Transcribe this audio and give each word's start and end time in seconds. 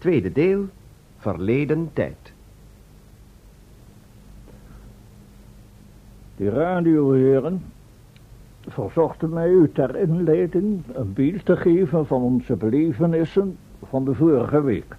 Tweede 0.00 0.32
deel, 0.32 0.64
verleden 1.16 1.90
tijd. 1.92 2.32
Die 6.36 6.50
radioheren 6.50 7.62
verzochten 8.60 9.32
mij 9.32 9.48
u 9.48 9.70
ter 9.72 9.96
inleiding 9.96 10.82
een 10.92 11.12
beeld 11.12 11.44
te 11.44 11.56
geven 11.56 12.06
van 12.06 12.22
onze 12.22 12.56
belevenissen 12.56 13.56
van 13.84 14.04
de 14.04 14.14
vorige 14.14 14.62
week. 14.62 14.96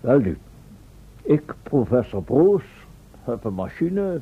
Wel 0.00 0.18
nu, 0.18 0.38
ik, 1.22 1.54
professor 1.62 2.22
Broos, 2.22 2.64
heb 3.24 3.44
een 3.44 3.54
machine, 3.54 4.20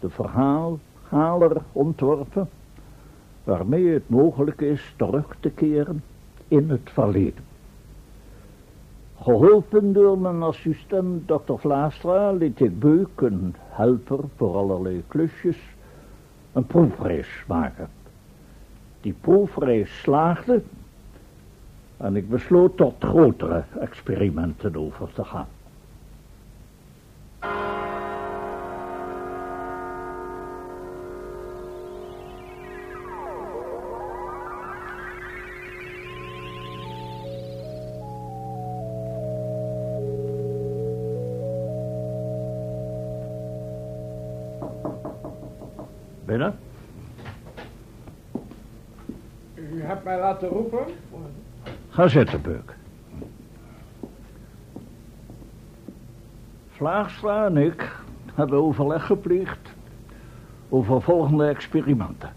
de 0.00 0.10
verhaalhaler, 0.10 1.62
ontworpen, 1.72 2.48
waarmee 3.44 3.88
het 3.88 4.08
mogelijk 4.08 4.60
is 4.60 4.94
terug 4.96 5.36
te 5.40 5.50
keren 5.50 6.02
in 6.48 6.70
het 6.70 6.90
verleden. 6.92 7.51
Geholpen 9.22 9.92
door 9.92 10.18
mijn 10.18 10.42
assistent 10.42 11.28
Dr. 11.28 11.54
Vlaastra 11.56 12.32
liet 12.32 12.60
ik 12.60 12.78
Beuk, 12.78 13.20
een 13.20 13.54
helper 13.68 14.18
voor 14.36 14.56
allerlei 14.56 15.04
klusjes, 15.08 15.56
een 16.52 16.66
proefreis 16.66 17.44
maken. 17.46 17.88
Die 19.00 19.14
proefreis 19.20 20.00
slaagde 20.00 20.62
en 21.96 22.16
ik 22.16 22.28
besloot 22.28 22.76
tot 22.76 22.94
grotere 22.98 23.64
experimenten 23.80 24.76
over 24.76 25.12
te 25.12 25.24
gaan. 25.24 25.48
Binnen? 46.32 46.58
U 49.54 49.82
hebt 49.82 50.04
mij 50.04 50.18
laten 50.18 50.48
roepen? 50.48 50.84
Ga 51.88 52.08
zitten, 52.08 52.42
Beuk. 52.42 52.74
Vlaagstra 56.70 57.46
en 57.46 57.56
ik 57.56 57.96
hebben 58.34 58.58
overleg 58.58 59.06
gepleegd 59.06 59.72
over 60.68 61.02
volgende 61.02 61.46
experimenten. 61.46 62.32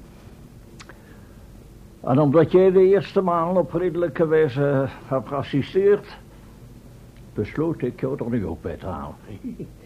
En 1.99 2.19
omdat 2.19 2.51
jij 2.51 2.71
de 2.71 2.85
eerste 2.85 3.21
maal 3.21 3.55
op 3.55 3.73
redelijke 3.73 4.27
wijze 4.27 4.87
hebt 5.05 5.27
geassisteerd, 5.27 6.17
besloot 7.33 7.81
ik 7.81 7.99
jou 7.99 8.23
er 8.23 8.29
nu 8.29 8.45
ook 8.45 8.61
bij 8.61 8.75
te 8.75 8.85
halen. 8.85 9.15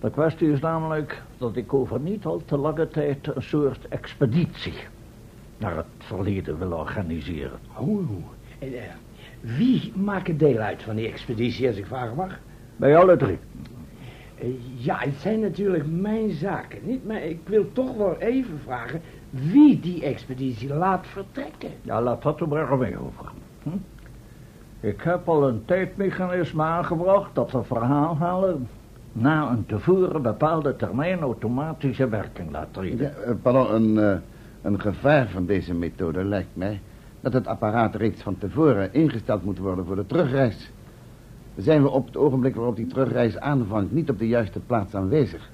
De 0.00 0.10
kwestie 0.10 0.52
is 0.52 0.60
namelijk 0.60 1.22
dat 1.38 1.56
ik 1.56 1.74
over 1.74 2.00
niet 2.00 2.24
al 2.24 2.42
te 2.44 2.56
lange 2.56 2.88
tijd 2.88 3.36
een 3.36 3.42
soort 3.42 3.88
expeditie 3.88 4.74
naar 5.58 5.76
het 5.76 5.86
verleden 5.98 6.58
wil 6.58 6.72
organiseren. 6.72 7.58
Oeh. 7.80 8.10
En, 8.58 8.74
eh, 8.74 8.82
wie 9.40 9.92
maakt 9.96 10.38
deel 10.38 10.58
uit 10.58 10.82
van 10.82 10.96
die 10.96 11.08
expeditie, 11.08 11.66
als 11.66 11.76
ik 11.76 11.86
vragen 11.86 12.16
mag? 12.16 12.38
Bij 12.76 12.96
alle 12.96 13.16
drie. 13.16 13.38
Eh, 14.38 14.48
ja, 14.76 14.98
het 14.98 15.14
zijn 15.14 15.40
natuurlijk 15.40 15.84
mijn 15.86 16.30
zaken, 16.30 16.78
niet? 16.82 17.06
Maar 17.06 17.22
ik 17.22 17.40
wil 17.44 17.72
toch 17.72 17.96
wel 17.96 18.16
even 18.16 18.58
vragen 18.58 19.00
wie 19.30 19.80
die 19.80 20.04
expeditie 20.04 20.74
laat 20.74 21.06
vertrekken. 21.06 21.70
Ja, 21.82 22.02
laat 22.02 22.22
dat 22.22 22.40
er 22.40 22.48
maar 22.48 22.78
mee 22.78 22.98
over. 22.98 23.30
Hm? 23.62 23.70
Ik 24.80 25.00
heb 25.02 25.28
al 25.28 25.48
een 25.48 25.64
tijdmechanisme 25.64 26.62
aangebracht 26.62 27.34
dat 27.34 27.50
we 27.50 27.62
verhaal 27.62 28.16
halen 28.16 28.68
na 29.18 29.50
een 29.50 29.66
tevoren 29.66 30.22
bepaalde 30.22 30.76
termijn 30.76 31.20
automatische 31.20 32.08
werking 32.08 32.50
laat 32.50 32.68
treden. 32.70 32.98
Ja, 32.98 33.22
eh, 33.22 33.34
pardon, 33.42 33.74
een, 33.74 33.98
eh, 33.98 34.18
een 34.62 34.80
gevaar 34.80 35.28
van 35.28 35.46
deze 35.46 35.74
methode 35.74 36.24
lijkt 36.24 36.56
mij 36.56 36.80
dat 37.20 37.32
het 37.32 37.46
apparaat 37.46 37.94
reeds 37.94 38.22
van 38.22 38.38
tevoren 38.38 38.94
ingesteld 38.94 39.44
moet 39.44 39.58
worden 39.58 39.84
voor 39.84 39.96
de 39.96 40.06
terugreis. 40.06 40.70
Zijn 41.56 41.82
we 41.82 41.88
op 41.88 42.06
het 42.06 42.16
ogenblik 42.16 42.54
waarop 42.54 42.76
die 42.76 42.86
terugreis 42.86 43.38
aanvangt 43.38 43.92
niet 43.92 44.10
op 44.10 44.18
de 44.18 44.28
juiste 44.28 44.60
plaats 44.60 44.94
aanwezig, 44.94 45.50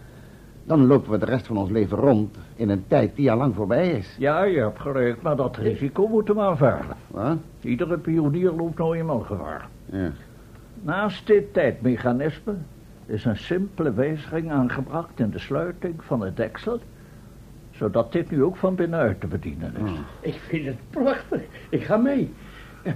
dan 0.64 0.86
lopen 0.86 1.10
we 1.10 1.18
de 1.18 1.24
rest 1.24 1.46
van 1.46 1.56
ons 1.56 1.70
leven 1.70 1.98
rond 1.98 2.36
in 2.56 2.68
een 2.68 2.84
tijd 2.86 3.16
die 3.16 3.30
al 3.30 3.36
lang 3.36 3.54
voorbij 3.54 3.90
is. 3.90 4.16
Ja, 4.18 4.42
je 4.44 4.58
hebt 4.58 4.80
gelijk, 4.80 5.22
maar 5.22 5.36
dat 5.36 5.56
risico 5.56 6.08
moeten 6.08 6.34
we 6.34 6.40
aanvaarden. 6.40 6.96
Wat? 7.06 7.36
Iedere 7.60 7.98
pionier 7.98 8.52
loopt 8.52 8.78
nou 8.78 8.96
eenmaal 8.96 9.20
gevaar. 9.20 9.68
Ja. 9.84 10.10
Naast 10.82 11.26
dit 11.26 11.52
tijdmechanisme 11.52 12.54
is 13.12 13.24
een 13.24 13.36
simpele 13.36 13.92
wijziging 13.92 14.50
aangebracht 14.50 15.20
in 15.20 15.30
de 15.30 15.38
sluiting 15.38 16.04
van 16.04 16.20
het 16.20 16.36
deksel, 16.36 16.80
zodat 17.70 18.12
dit 18.12 18.30
nu 18.30 18.42
ook 18.44 18.56
van 18.56 18.74
binnenuit 18.74 19.20
te 19.20 19.26
bedienen 19.26 19.74
is. 19.84 19.90
Oh. 19.90 19.98
Ik 20.20 20.34
vind 20.48 20.66
het 20.66 20.76
prachtig. 20.90 21.40
Ik 21.70 21.84
ga 21.84 21.96
mee. 21.96 22.32
Eh, 22.82 22.92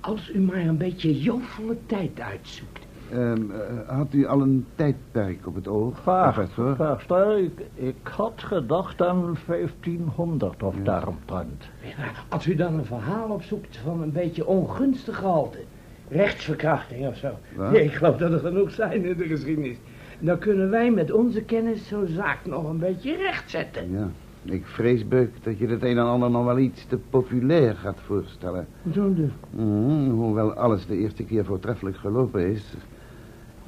Als 0.00 0.30
u 0.34 0.40
maar 0.40 0.56
een 0.56 0.76
beetje 0.76 1.20
jovolle 1.20 1.76
tijd 1.86 2.20
uitzoekt. 2.20 2.86
Ehm, 3.12 3.50
eh, 3.50 3.88
had 3.96 4.12
u 4.12 4.26
al 4.26 4.40
een 4.40 4.66
tijdperk 4.74 5.46
op 5.46 5.54
het 5.54 5.68
oog, 5.68 5.98
Vaag, 6.02 6.48
vaag, 6.76 7.00
stel, 7.02 7.38
ik, 7.38 7.60
ik 7.74 7.96
had 8.02 8.32
gedacht 8.36 9.02
aan 9.02 9.36
1500 9.46 10.62
of 10.62 10.76
Ja. 10.76 10.82
daaromtrent. 10.82 11.64
Ja, 11.82 11.94
Als 12.28 12.46
u 12.46 12.54
dan 12.54 12.74
een 12.78 12.84
verhaal 12.84 13.28
opzoekt 13.28 13.76
van 13.76 14.02
een 14.02 14.12
beetje 14.12 14.46
ongunstig 14.46 15.16
gehalte. 15.16 15.58
Rechtsverkrachting 16.10 17.06
of 17.06 17.16
zo. 17.16 17.28
Wat? 17.56 17.70
Nee, 17.70 17.84
ik 17.84 17.92
geloof 17.92 18.16
dat 18.16 18.32
er 18.32 18.38
genoeg 18.38 18.70
zijn 18.70 19.04
in 19.04 19.16
de 19.16 19.24
geschiedenis. 19.26 19.76
Dan 20.18 20.38
kunnen 20.38 20.70
wij 20.70 20.90
met 20.90 21.12
onze 21.12 21.42
kennis 21.42 21.88
zo'n 21.88 22.06
zaak 22.06 22.38
nog 22.46 22.68
een 22.70 22.78
beetje 22.78 23.16
rechtzetten. 23.16 23.90
Ja. 23.92 24.08
Ik 24.42 24.66
vrees, 24.66 25.08
Beuk, 25.08 25.30
dat 25.42 25.58
je 25.58 25.66
het 25.66 25.82
een 25.82 25.98
en 25.98 26.04
ander 26.04 26.30
nog 26.30 26.44
wel 26.44 26.58
iets 26.58 26.86
te 26.86 26.98
populair 27.10 27.74
gaat 27.74 27.98
voorstellen. 28.06 28.66
Zo 28.92 29.14
dus. 29.14 29.30
Mhm, 29.50 30.10
hoewel 30.10 30.52
alles 30.52 30.86
de 30.86 30.96
eerste 30.96 31.24
keer 31.24 31.44
voortreffelijk 31.44 31.96
gelopen 31.96 32.50
is... 32.50 32.74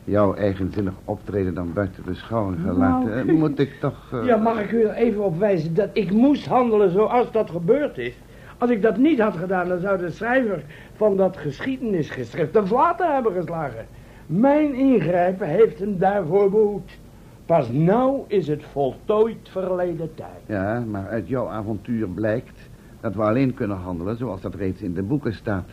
jouw 0.05 0.34
eigenzinnig 0.34 0.93
optreden 1.05 1.55
dan 1.55 1.73
buiten 1.73 2.03
beschouwing 2.06 2.59
gelaten... 2.65 3.11
Nou, 3.11 3.29
eh, 3.29 3.34
moet 3.34 3.59
ik 3.59 3.73
toch... 3.81 4.12
eh, 4.12 4.25
Ja, 4.27 4.37
mag 4.37 4.61
ik 4.61 4.71
u 4.73 4.83
er 4.83 4.95
even 4.95 5.25
op 5.25 5.39
wijzen 5.39 5.75
dat 5.75 5.89
ik 5.93 6.11
moest 6.12 6.47
handelen 6.47 6.91
zoals 6.91 7.33
dat 7.33 7.50
gebeurd 7.50 7.99
is? 7.99 8.15
Als 8.60 8.71
ik 8.71 8.82
dat 8.82 8.97
niet 8.97 9.21
had 9.21 9.37
gedaan, 9.37 9.69
dan 9.69 9.81
zou 9.81 9.98
de 9.98 10.10
schrijver 10.10 10.62
van 10.97 11.16
dat 11.16 11.37
geschiedenisgeschrift 11.37 12.53
de 12.53 12.66
vlaten 12.66 13.15
hebben 13.15 13.32
geslagen. 13.32 13.87
Mijn 14.26 14.75
ingrijpen 14.75 15.48
heeft 15.48 15.78
hem 15.78 15.98
daarvoor 15.98 16.50
behoed. 16.50 16.99
Pas 17.47 17.72
nou 17.72 18.20
is 18.26 18.47
het 18.47 18.62
voltooid 18.65 19.49
verleden 19.49 20.15
tijd. 20.15 20.41
Ja, 20.47 20.81
maar 20.81 21.09
uit 21.09 21.28
jouw 21.28 21.49
avontuur 21.49 22.09
blijkt 22.09 22.69
dat 23.00 23.15
we 23.15 23.22
alleen 23.22 23.54
kunnen 23.54 23.76
handelen 23.76 24.16
zoals 24.16 24.41
dat 24.41 24.54
reeds 24.54 24.82
in 24.82 24.94
de 24.94 25.03
boeken 25.03 25.34
staat. 25.34 25.69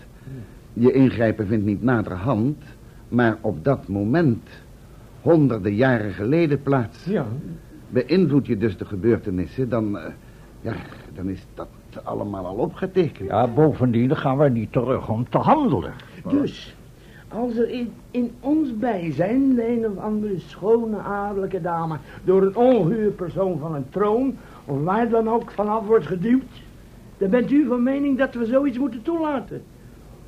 Je 0.73 0.91
ingrijpen 0.91 1.47
vindt 1.47 1.65
niet 1.65 1.83
naderhand, 1.83 2.63
maar 3.07 3.37
op 3.41 3.63
dat 3.63 3.87
moment, 3.87 4.49
honderden 5.21 5.75
jaren 5.75 6.13
geleden 6.13 6.61
plaats. 6.61 7.05
Ja. 7.05 7.25
Beïnvloed 7.89 8.47
je 8.47 8.57
dus 8.57 8.77
de 8.77 8.85
gebeurtenissen, 8.85 9.69
dan, 9.69 9.97
eh, 9.97 10.11
ja, 10.61 10.73
dan 11.15 11.29
is 11.29 11.45
dat 11.53 11.67
allemaal 12.03 12.45
al 12.45 12.55
opgetekend. 12.55 13.29
Ja, 13.29 13.47
bovendien 13.47 14.15
gaan 14.15 14.37
we 14.37 14.49
niet 14.49 14.71
terug 14.71 15.09
om 15.09 15.29
te 15.29 15.37
handelen. 15.37 15.93
Dus, 16.29 16.75
als 17.27 17.55
er 17.55 17.69
in, 17.69 17.93
in 18.11 18.35
ons 18.39 18.77
bijzijn 18.77 19.55
de 19.55 19.69
een 19.69 19.85
of 19.85 19.97
andere 19.97 20.39
schone 20.39 20.97
adellijke 20.97 21.61
dame 21.61 21.97
door 22.23 22.41
een 22.41 22.55
ongehuurde 22.55 23.09
persoon 23.09 23.59
van 23.59 23.75
een 23.75 23.89
troon, 23.89 24.37
of 24.65 24.83
waar 24.83 25.09
dan 25.09 25.29
ook 25.29 25.51
vanaf 25.51 25.85
wordt 25.85 26.05
geduwd, 26.05 26.61
dan 27.17 27.29
bent 27.29 27.51
u 27.51 27.67
van 27.67 27.83
mening 27.83 28.17
dat 28.17 28.33
we 28.33 28.45
zoiets 28.45 28.77
moeten 28.77 29.01
toelaten. 29.01 29.63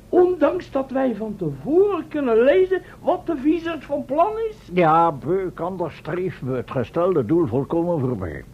Ondanks 0.08 0.70
dat 0.70 0.90
wij 0.90 1.14
van 1.14 1.36
tevoren 1.36 2.08
kunnen 2.08 2.42
lezen 2.42 2.82
wat 3.02 3.26
de 3.26 3.36
viezerd 3.36 3.84
van 3.84 4.04
plan 4.04 4.32
is. 4.48 4.56
Ja, 4.72 5.12
Beuk, 5.12 5.60
anders 5.60 5.96
streven 5.96 6.50
we 6.50 6.56
het 6.56 6.70
gestelde 6.70 7.24
doel 7.24 7.46
volkomen 7.46 8.00
voorbij. 8.00 8.44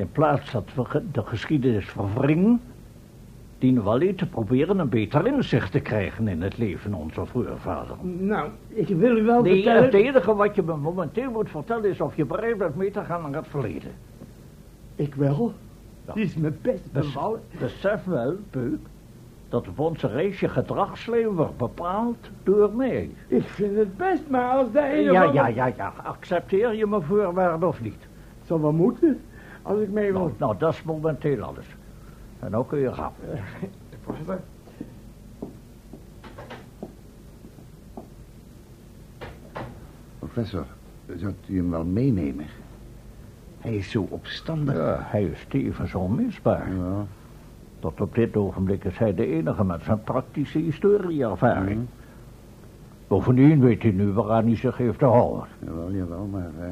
In 0.00 0.10
plaats 0.12 0.52
dat 0.52 0.64
we 0.74 1.02
de 1.12 1.22
geschiedenis 1.22 1.84
verwringen, 1.88 2.60
dienen 3.58 3.82
we 3.84 3.88
alleen 3.90 4.14
te 4.14 4.26
proberen 4.26 4.78
een 4.78 4.88
beter 4.88 5.26
inzicht 5.26 5.72
te 5.72 5.80
krijgen 5.80 6.28
in 6.28 6.42
het 6.42 6.58
leven 6.58 6.94
onze 6.94 7.26
voorvaderen. 7.26 8.26
Nou, 8.26 8.48
ik 8.68 8.88
wil 8.88 9.16
u 9.16 9.22
wel 9.22 9.42
Nee, 9.42 9.54
vertellen... 9.54 9.82
het 9.82 9.94
enige 9.94 10.34
wat 10.34 10.54
je 10.54 10.62
me 10.62 10.76
momenteel 10.76 11.30
moet 11.30 11.50
vertellen 11.50 11.90
is 11.90 12.00
of 12.00 12.16
je 12.16 12.24
bereid 12.24 12.58
bent 12.58 12.76
mee 12.76 12.90
te 12.90 13.04
gaan 13.04 13.22
naar 13.30 13.40
het 13.40 13.48
verleden. 13.50 13.90
Ik 14.94 15.14
wel. 15.14 15.52
Ja. 16.06 16.12
Het 16.12 16.22
is 16.22 16.34
me 16.34 16.52
best 16.62 16.92
Bes- 16.92 17.04
bevallen. 17.04 17.40
Besef 17.58 18.04
wel, 18.04 18.36
Beuk, 18.50 18.80
dat 19.48 19.68
op 19.68 19.78
onze 19.78 20.06
reis 20.06 20.40
je 20.40 20.48
gedragsleven 20.48 21.34
wordt 21.34 21.56
bepaald 21.56 22.30
door 22.42 22.70
mij. 22.72 23.10
Ik 23.26 23.42
vind 23.42 23.76
het 23.76 23.96
best, 23.96 24.28
maar 24.28 24.50
als 24.50 24.72
de 24.72 24.78
of 24.78 25.12
Ja, 25.12 25.22
ja, 25.22 25.46
ja, 25.46 25.66
ja. 25.76 25.92
Accepteer 26.02 26.74
je 26.74 26.86
mijn 26.86 27.02
voorwaarden 27.02 27.68
of 27.68 27.80
niet? 27.80 28.08
Zal 28.44 28.60
wel 28.60 28.72
moeten, 28.72 29.20
als 29.62 29.80
ik 29.80 29.90
mee 29.90 30.12
nou, 30.12 30.24
wil. 30.24 30.34
Nou, 30.38 30.58
dat 30.58 30.72
is 30.72 30.82
momenteel 30.82 31.42
alles. 31.42 31.66
En 32.38 32.56
ook 32.56 32.68
kun 32.68 32.78
je 32.78 32.92
gaan. 32.92 33.12
Eh, 33.32 33.40
Professor, 40.18 40.64
zou 41.16 41.34
u 41.46 41.56
hem 41.56 41.70
wel 41.70 41.84
meenemen? 41.84 42.46
Hij 43.58 43.74
is 43.74 43.90
zo 43.90 44.06
opstandig. 44.10 44.74
Ja, 44.74 44.98
hij 45.00 45.24
is 45.24 45.46
tevens 45.48 45.94
onmisbaar. 45.94 46.74
Ja. 46.74 47.06
Tot 47.78 48.00
op 48.00 48.14
dit 48.14 48.36
ogenblik 48.36 48.84
is 48.84 48.98
hij 48.98 49.14
de 49.14 49.26
enige 49.26 49.64
met 49.64 49.82
zijn 49.82 50.02
praktische 50.02 50.58
historieervaring. 50.58 51.78
Mm. 51.78 51.88
Bovendien 53.08 53.60
weet 53.60 53.82
hij 53.82 53.90
nu 53.90 54.12
waaraan 54.12 54.44
hij 54.44 54.56
zich 54.56 54.76
heeft 54.76 54.98
te 54.98 55.04
houden. 55.04 55.44
Jawel, 55.64 55.92
jawel, 55.92 56.26
maar... 56.26 56.50
Eh, 56.60 56.68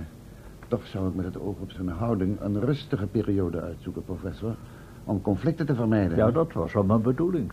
toch 0.69 0.87
zou 0.87 1.09
ik 1.09 1.15
met 1.15 1.25
het 1.25 1.41
oog 1.41 1.57
op 1.61 1.71
zijn 1.71 1.89
houding 1.89 2.41
een 2.41 2.61
rustige 2.61 3.07
periode 3.07 3.61
uitzoeken, 3.61 4.05
professor. 4.05 4.55
Om 5.05 5.23
conflicten 5.23 5.67
te 5.67 5.75
vermijden. 5.75 6.17
Ja, 6.17 6.31
dat 6.31 6.53
was 6.53 6.77
al 6.77 6.85
mijn 6.85 7.03
bedoeling. 7.03 7.53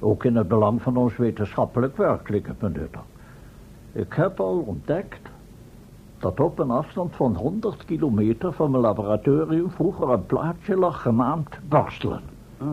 Ook 0.00 0.24
in 0.24 0.36
het 0.36 0.48
belang 0.48 0.82
van 0.82 0.96
ons 0.96 1.16
wetenschappelijk 1.16 1.96
werk 1.96 2.28
ligt 2.28 2.46
het 2.46 2.60
me 2.60 2.68
nuttig. 2.68 3.02
Ik 3.92 4.12
heb 4.12 4.40
al 4.40 4.58
ontdekt 4.58 5.28
dat 6.18 6.40
op 6.40 6.58
een 6.58 6.70
afstand 6.70 7.16
van 7.16 7.36
100 7.36 7.84
kilometer 7.84 8.52
van 8.52 8.70
mijn 8.70 8.82
laboratorium 8.82 9.70
vroeger 9.70 10.10
een 10.10 10.26
plaatsje 10.26 10.76
lag 10.76 11.02
genaamd 11.02 11.58
Borstelen. 11.68 12.22
Ah. 12.58 12.68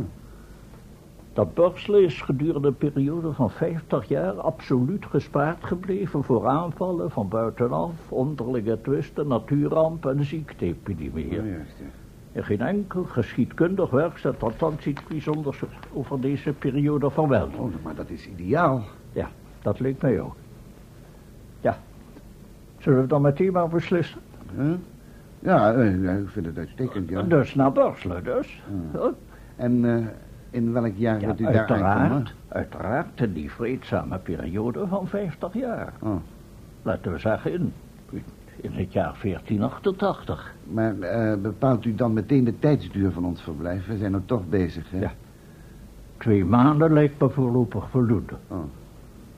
Dat 1.34 1.54
Borstelen 1.54 2.04
is 2.04 2.22
gedurende 2.22 2.68
een 2.68 2.76
periode 2.76 3.34
van 3.34 3.52
50 3.52 4.08
jaar 4.08 4.34
absoluut 4.34 5.06
gespaard 5.06 5.64
gebleven 5.64 6.24
voor 6.24 6.48
aanvallen 6.48 7.12
van 7.12 7.30
buitenaf, 7.30 7.92
onderlinge 8.10 8.82
twisten, 8.82 9.28
natuurrampen 9.28 10.18
en 10.18 10.24
ziekteepidemieën. 10.24 11.46
Ja. 11.46 11.58
En 12.32 12.44
geen 12.44 12.62
enkel 12.62 13.04
geschiedkundig 13.04 13.90
werk 13.90 14.18
zet 14.18 14.44
althans 14.44 14.86
iets 14.86 15.04
bijzonders 15.08 15.64
over 15.94 16.22
deze 16.22 16.54
periode 16.54 17.10
vermeld. 17.10 17.56
Oh, 17.56 17.74
maar 17.84 17.96
dat 17.96 18.10
is 18.10 18.28
ideaal. 18.28 18.84
Ja, 19.12 19.30
dat 19.62 19.80
leek 19.80 20.02
mij 20.02 20.22
ook. 20.22 20.36
Ja. 21.62 21.78
Zullen 22.78 23.02
we 23.02 23.08
dan 23.08 23.22
meteen 23.22 23.52
maar 23.52 23.68
beslissen? 23.68 24.20
Huh? 24.56 24.74
Ja, 25.40 25.74
eh, 25.74 26.04
ja, 26.04 26.12
ik 26.12 26.30
vind 26.30 26.46
het 26.46 26.58
uitstekend, 26.58 27.10
ja. 27.10 27.22
Dus 27.22 27.56
naar 27.56 27.72
Borselen 27.72 28.24
dus. 28.24 28.62
Huh? 28.92 29.06
En 29.56 29.86
eh, 29.86 30.06
in 30.52 30.74
welk 30.74 30.96
jaar 30.96 31.22
Ja, 31.22 31.34
u 31.38 31.44
daar 31.44 31.58
uiteraard. 31.58 32.34
Uiteraard 32.48 33.22
in 33.22 33.34
die 33.34 33.52
vreedzame 33.52 34.18
periode 34.18 34.88
van 34.88 35.08
50 35.08 35.54
jaar. 35.54 35.94
Oh. 36.00 36.16
Laten 36.82 37.12
we 37.12 37.20
zeggen 37.20 37.54
in, 37.54 37.74
in 38.56 38.72
het 38.72 38.94
jaar 38.94 39.18
1488. 39.22 40.54
Maar 40.64 41.00
eh, 41.00 41.38
bepaalt 41.38 41.86
u 41.86 41.96
dan 41.96 42.14
meteen 42.14 42.44
de 42.44 42.60
tijdsduur 42.60 43.12
van 43.12 43.26
ons 43.26 43.42
verblijf? 43.42 43.88
We 43.88 43.98
zijn 43.98 44.14
er 44.14 44.26
toch 44.26 44.50
bezig, 44.50 44.92
hè? 44.92 45.00
Ja. 45.00 45.12
Twee 46.18 46.46
maanden 46.46 46.94
lijkt 46.94 47.22
me 47.22 47.30
voorlopig 47.30 47.90
voldoende. 47.90 48.34
Oh. 48.48 48.58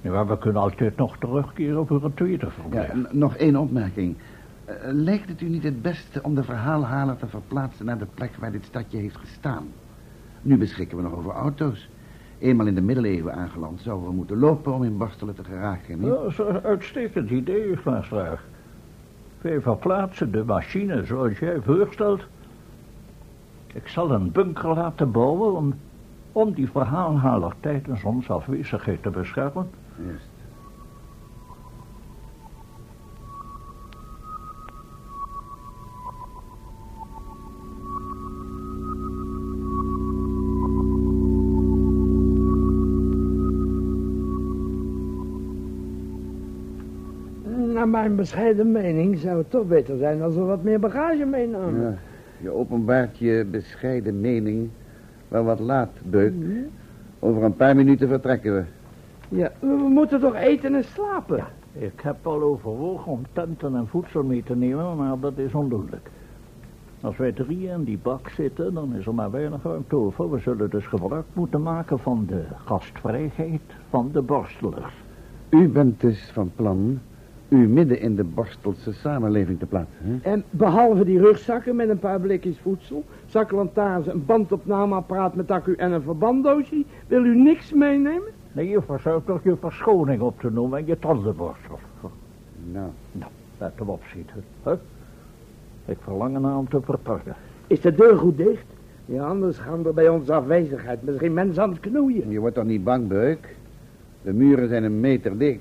Ja, 0.02 0.12
maar 0.12 0.28
we 0.28 0.38
kunnen 0.38 0.62
altijd 0.62 0.98
nog 0.98 1.18
terugkeren 1.18 1.88
voor 1.88 2.04
een 2.04 2.14
tweede 2.14 2.50
verblijf. 2.50 3.12
nog 3.12 3.36
één 3.36 3.56
opmerking. 3.56 4.16
Eh, 4.66 4.76
lijkt 4.82 5.30
het 5.30 5.42
u 5.42 5.50
niet 5.50 5.64
het 5.64 5.82
beste 5.82 6.24
om 6.24 6.36
de 6.36 6.44
verhaalhaler 6.44 7.18
te 7.18 7.28
verplaatsen 7.28 7.86
naar 7.86 7.98
de 7.98 8.08
plek 8.14 8.36
waar 8.40 8.52
dit 8.52 8.66
stadje 8.66 8.98
heeft 8.98 9.18
gestaan? 9.18 9.68
Nu 10.44 10.58
beschikken 10.58 10.98
we 10.98 11.04
nog 11.04 11.16
over 11.16 11.32
auto's. 11.32 11.90
Eenmaal 12.40 12.68
in 12.68 12.76
de 12.76 12.82
middeleeuwen 12.82 13.34
aangeland 13.34 13.82
zouden 13.82 14.08
we 14.08 14.14
moeten 14.14 14.40
lopen 14.40 14.74
om 14.74 14.84
in 14.84 14.98
Borstelen 14.98 15.36
te 15.36 15.44
geraken. 15.44 16.00
Niet? 16.00 16.08
Ja, 16.08 16.14
dat 16.14 16.30
is 16.30 16.38
een 16.38 16.62
uitstekend 16.62 17.30
idee, 17.30 17.76
Glaasdraag. 17.76 18.44
Wij 19.42 19.62
verplaatsen 19.62 20.32
de 20.32 20.44
machine 20.44 21.06
zoals 21.06 21.40
jij 21.40 21.60
voorstelt. 21.62 22.24
Ik 23.74 23.88
zal 23.88 24.12
een 24.12 24.32
bunker 24.32 24.74
laten 24.74 25.12
bouwen 25.12 25.56
om, 25.56 25.74
om 26.32 26.54
die 26.54 26.70
verhaalhaler 26.70 27.54
tijdens 27.60 28.04
onze 28.04 28.34
afwezigheid 28.34 29.02
te 29.02 29.10
beschermen. 29.10 29.70
Naar 47.84 47.92
mijn 47.92 48.16
bescheiden 48.16 48.72
mening 48.72 49.18
zou 49.18 49.38
het 49.38 49.50
toch 49.50 49.68
beter 49.68 49.98
zijn 49.98 50.22
als 50.22 50.36
we 50.36 50.42
wat 50.42 50.64
meer 50.64 50.80
bagage 50.80 51.26
meenamen. 51.26 51.82
Ja, 51.82 51.98
je 52.42 52.50
openbaart 52.50 53.18
je 53.18 53.46
bescheiden 53.52 54.22
mening 54.22 54.70
wel 55.28 55.44
wat 55.44 55.60
laat, 55.60 55.90
Beuk. 56.04 56.34
Over 57.20 57.44
een 57.44 57.56
paar 57.56 57.76
minuten 57.76 58.08
vertrekken 58.08 58.56
we. 58.56 58.64
Ja, 59.30 59.52
we 59.60 59.68
we 59.68 59.90
moeten 59.90 60.20
toch 60.20 60.36
eten 60.36 60.76
en 60.76 60.84
slapen? 60.84 61.44
Ik 61.74 62.00
heb 62.02 62.28
al 62.28 62.42
overwogen 62.42 63.12
om 63.12 63.22
tenten 63.34 63.76
en 63.76 63.88
voedsel 63.88 64.24
mee 64.24 64.44
te 64.44 64.56
nemen, 64.56 64.98
maar 64.98 65.20
dat 65.20 65.38
is 65.38 65.54
ondoenlijk. 65.54 66.10
Als 67.02 67.18
wij 67.18 67.32
drieën 67.32 67.72
in 67.72 67.84
die 67.84 68.00
bak 68.02 68.30
zitten, 68.30 68.74
dan 68.74 68.96
is 68.96 69.06
er 69.06 69.14
maar 69.14 69.32
weinig 69.32 69.64
ruimte 69.64 69.96
over. 69.96 70.32
We 70.32 70.40
zullen 70.40 70.70
dus 70.70 70.86
gebruik 70.86 71.26
moeten 71.34 71.62
maken 71.62 72.00
van 72.00 72.26
de 72.28 72.44
gastvrijheid 72.66 73.62
van 73.90 74.10
de 74.14 74.22
borstelers. 74.22 74.94
U 75.50 75.70
bent 75.70 76.02
dus 76.02 76.30
van 76.34 76.52
plan 76.56 77.00
u 77.54 77.68
midden 77.68 78.00
in 78.00 78.16
de 78.16 78.24
Borstelse 78.24 78.94
samenleving 78.94 79.60
te 79.60 79.66
plaatsen, 79.66 79.98
hè? 80.00 80.32
En 80.32 80.44
behalve 80.50 81.06
die 81.06 81.20
rugzakken 81.20 81.76
met 81.76 81.90
een 81.90 82.00
paar 82.00 82.20
blikjes 82.20 82.60
voedsel, 82.60 83.04
zaklantaarns, 83.26 84.08
een 84.08 84.26
bandopnameapparaat 84.26 85.36
met 85.36 85.52
accu 85.52 85.74
en 85.76 85.92
een 85.92 86.02
verbanddoosje, 86.02 86.84
wil 87.08 87.26
u 87.26 87.36
niks 87.36 87.74
meenemen? 87.74 88.32
Nee, 88.52 88.70
je 88.70 88.82
verzuimt 88.82 89.26
toch 89.26 89.44
je 89.44 89.56
verschoning 89.56 90.22
op 90.22 90.40
te 90.40 90.52
noemen 90.52 90.80
en 90.80 90.86
je 90.86 91.00
tandenborstel. 91.00 91.80
Nou, 92.72 92.90
Nou, 93.12 93.32
laat 93.58 93.74
hem 93.76 93.90
opschieten. 93.90 94.44
Hè? 94.64 94.74
Ik 95.86 95.98
verlang 96.02 96.36
ernaar 96.36 96.58
om 96.58 96.70
te 96.70 96.82
vertrekken. 96.82 97.36
Is 97.68 97.82
de 97.82 97.96
deur 97.96 98.18
goed 98.18 98.38
dicht? 98.38 98.66
Ja, 99.06 99.26
anders 99.26 99.58
gaan 99.58 99.86
er 99.86 99.94
bij 99.94 100.10
onze 100.10 100.34
afwezigheid 100.34 101.04
misschien 101.04 101.34
mensen 101.34 101.64
aan 101.64 101.70
het 101.70 101.80
knoeien. 101.80 102.30
je 102.30 102.40
wordt 102.40 102.56
toch 102.56 102.66
niet 102.66 102.84
bang, 102.84 103.08
Beuk? 103.08 103.56
De 104.22 104.34
muren 104.34 104.68
zijn 104.68 104.84
een 104.84 105.00
meter 105.00 105.38
dik. 105.38 105.60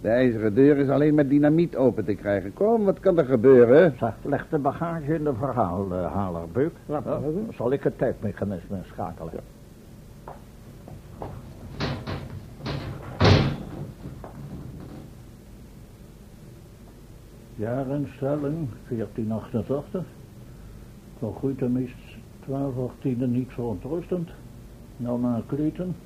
De 0.00 0.08
ijzeren 0.08 0.54
deur 0.54 0.76
is 0.76 0.88
alleen 0.88 1.14
met 1.14 1.28
dynamiet 1.28 1.76
open 1.76 2.04
te 2.04 2.14
krijgen. 2.14 2.52
Kom, 2.52 2.84
wat 2.84 3.00
kan 3.00 3.18
er 3.18 3.24
gebeuren? 3.24 3.94
Zeg, 3.98 4.14
leg 4.22 4.48
de 4.48 4.58
bagage 4.58 5.14
in 5.14 5.24
de 5.24 5.34
verhaalhaler, 5.34 6.48
Beuk. 6.52 6.72
Ja, 6.86 7.02
Ja, 7.04 7.18
dan 7.20 7.46
zal 7.54 7.72
ik 7.72 7.82
het 7.82 7.98
tijdmechanisme 7.98 8.78
schakelen. 8.84 9.32
Jaarinstelling 17.54 18.68
1488. 18.88 20.04
Volgroeid 21.18 21.62
en 21.62 21.72
meest 21.72 21.94
12 22.44 22.78
18 22.78 23.30
niet 23.30 23.50
verontrustend. 23.52 24.28
Nou 24.96 25.20
naar 25.20 25.42
kleten. 25.46 25.96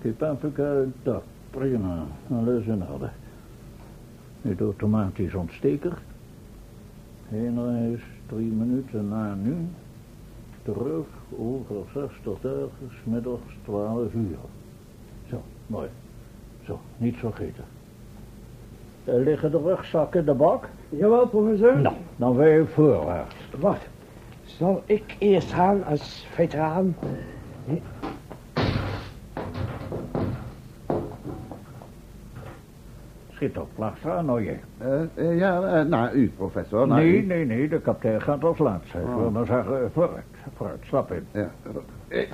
Kepapica, 0.00 0.74
dat 1.02 1.22
prima. 1.52 2.06
Alles 2.30 2.66
in 2.66 2.82
orde. 2.92 3.10
Het 4.42 4.60
automatisch 4.60 5.34
ontsteker. 5.34 5.92
Heen 7.28 8.00
drie 8.26 8.52
minuten 8.52 9.08
na 9.08 9.34
nu. 9.34 9.56
Terug 10.62 11.06
over 11.38 11.76
60 11.94 12.42
ergens 12.42 12.94
middags 13.04 13.56
12 13.64 14.12
uur. 14.12 14.36
Zo, 15.28 15.42
mooi. 15.66 15.88
Zo, 16.64 16.80
niet 16.96 17.16
vergeten. 17.16 17.64
Er 19.04 19.20
liggen 19.20 19.50
de 19.50 19.58
rugzakken 19.58 20.20
in 20.20 20.26
de 20.26 20.34
bak. 20.34 20.68
Jawel, 20.88 21.28
professor. 21.28 21.78
Nou, 21.78 21.94
dan 22.16 22.36
wij 22.36 22.64
voorwaarts. 22.64 23.34
Wat? 23.58 23.80
Zal 24.44 24.82
ik 24.86 25.16
eerst 25.18 25.52
gaan 25.52 25.84
als 25.84 26.26
veteraan? 26.30 26.94
Plagstra, 33.50 34.22
nou. 34.22 34.58
Eh, 34.78 35.02
eh, 35.14 35.38
ja, 35.38 35.62
eh, 35.62 35.84
naar 35.86 36.14
u, 36.14 36.30
professor. 36.36 36.86
naar 36.86 36.98
Nee, 36.98 37.22
u. 37.22 37.26
nee, 37.26 37.44
nee, 37.46 37.68
de 37.68 37.80
kapitein 37.80 38.22
gaat 38.22 38.44
als 38.44 38.58
laatste. 38.58 38.98
Ik 38.98 39.04
wil 39.16 39.30
maar 39.30 39.46
zeggen, 39.46 39.90
vooruit, 39.92 40.24
vooruit, 40.56 40.80
stap 40.84 41.12
in. 41.12 41.26
Ja. 41.32 41.50
Ja. 42.08 42.26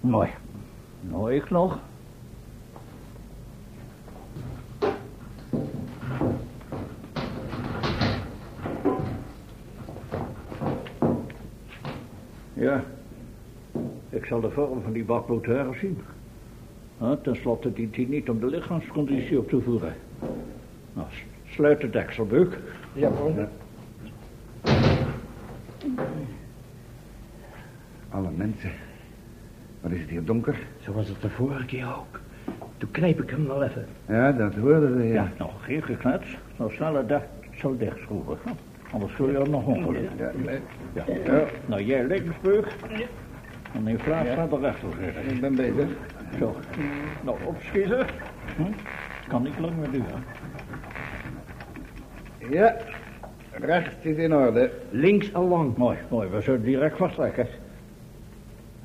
Mooi. 0.00 0.28
Nou, 1.00 1.34
ik 1.34 1.50
nog. 1.50 1.78
Ja. 12.52 12.82
Ik 14.14 14.24
zal 14.24 14.40
de 14.40 14.50
vorm 14.50 14.82
van 14.82 14.92
die 14.92 15.04
bak 15.04 15.28
moeten 15.28 15.56
herzien. 15.56 15.98
Ja, 17.00 17.16
ten 17.16 17.36
slotte 17.36 17.72
dient 17.72 17.96
hij 17.96 18.04
niet 18.08 18.28
om 18.28 18.40
de 18.40 18.46
lichaamsconditie 18.46 19.38
op 19.38 19.48
te 19.48 19.60
voeren. 19.60 19.94
Nou, 20.92 21.06
sluit 21.46 21.80
de 21.80 21.90
dekselbeuk. 21.90 22.58
Ja, 22.92 23.08
professor. 23.10 23.48
Alle 28.10 28.30
mensen. 28.36 28.70
Wat 29.80 29.90
is 29.92 30.00
het 30.00 30.10
hier 30.10 30.24
donker? 30.24 30.58
Zo 30.80 30.92
was 30.92 31.08
het 31.08 31.20
de 31.22 31.30
vorige 31.30 31.64
keer 31.64 31.86
ook. 31.98 32.20
Toen 32.78 32.90
knijp 32.90 33.22
ik 33.22 33.30
hem 33.30 33.46
wel 33.46 33.62
even. 33.62 33.86
Ja, 34.08 34.32
dat 34.32 34.54
hoorden 34.54 34.96
we, 34.96 35.04
ja. 35.04 35.12
Ja, 35.12 35.32
nog 35.38 35.64
geen 35.64 35.82
geknets. 35.82 36.36
Nou 36.56 36.72
sneller 36.72 37.06
dat 37.06 37.22
zo 37.56 37.76
dichtschroeven. 37.76 38.36
Anders 38.92 39.14
zul 39.14 39.30
je 39.30 39.38
er 39.38 39.48
nog 39.50 39.66
onder. 39.66 39.96
Ja, 40.02 40.30
Ja. 41.24 41.44
Nou, 41.66 41.82
jij 41.82 42.04
linksbeug. 42.06 42.76
En 43.74 43.84
die 43.84 43.98
Vlaas 43.98 44.26
gaat 44.28 44.52
er 44.52 44.60
rechter 44.60 44.88
zitten. 45.00 45.34
ik 45.34 45.40
ben 45.40 45.54
bezig. 45.54 45.88
Zo. 46.38 46.56
Nou, 47.24 47.36
opschieten. 47.44 48.06
Hm? 48.56 48.62
Kan 49.28 49.42
niet 49.42 49.58
lang 49.58 49.72
meer 49.76 49.90
duren. 49.90 50.24
Ja, 52.50 52.76
rechts 53.50 53.94
is 54.00 54.16
in 54.16 54.34
orde. 54.34 54.70
Links 54.90 55.32
en 55.32 55.48
lang. 55.48 55.76
Mooi, 55.76 55.98
mooi. 56.08 56.28
We 56.28 56.40
zullen 56.40 56.62
direct 56.62 56.96
vertrekken. 56.96 57.46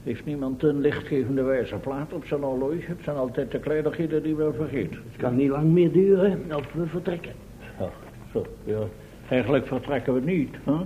Heeft 0.03 0.25
niemand 0.25 0.63
een 0.63 0.79
lichtgevende 0.79 1.41
wijzerplaat 1.41 2.13
op 2.13 2.25
zijn 2.25 2.41
horloge? 2.41 2.85
Het 2.85 2.99
zijn 3.03 3.15
altijd 3.15 3.51
de 3.51 3.59
kleinigheden 3.59 4.23
die 4.23 4.35
we 4.35 4.53
vergeten. 4.53 5.01
Het 5.11 5.21
kan 5.21 5.35
niet 5.35 5.49
lang 5.49 5.71
meer 5.71 5.91
duren 5.91 6.55
of 6.55 6.73
we 6.73 6.87
vertrekken. 6.87 7.33
Zo, 8.31 8.45
ja. 8.63 8.79
Eigenlijk 9.29 9.67
vertrekken 9.67 10.13
we 10.13 10.19
niet, 10.19 10.55
hè? 10.63 10.77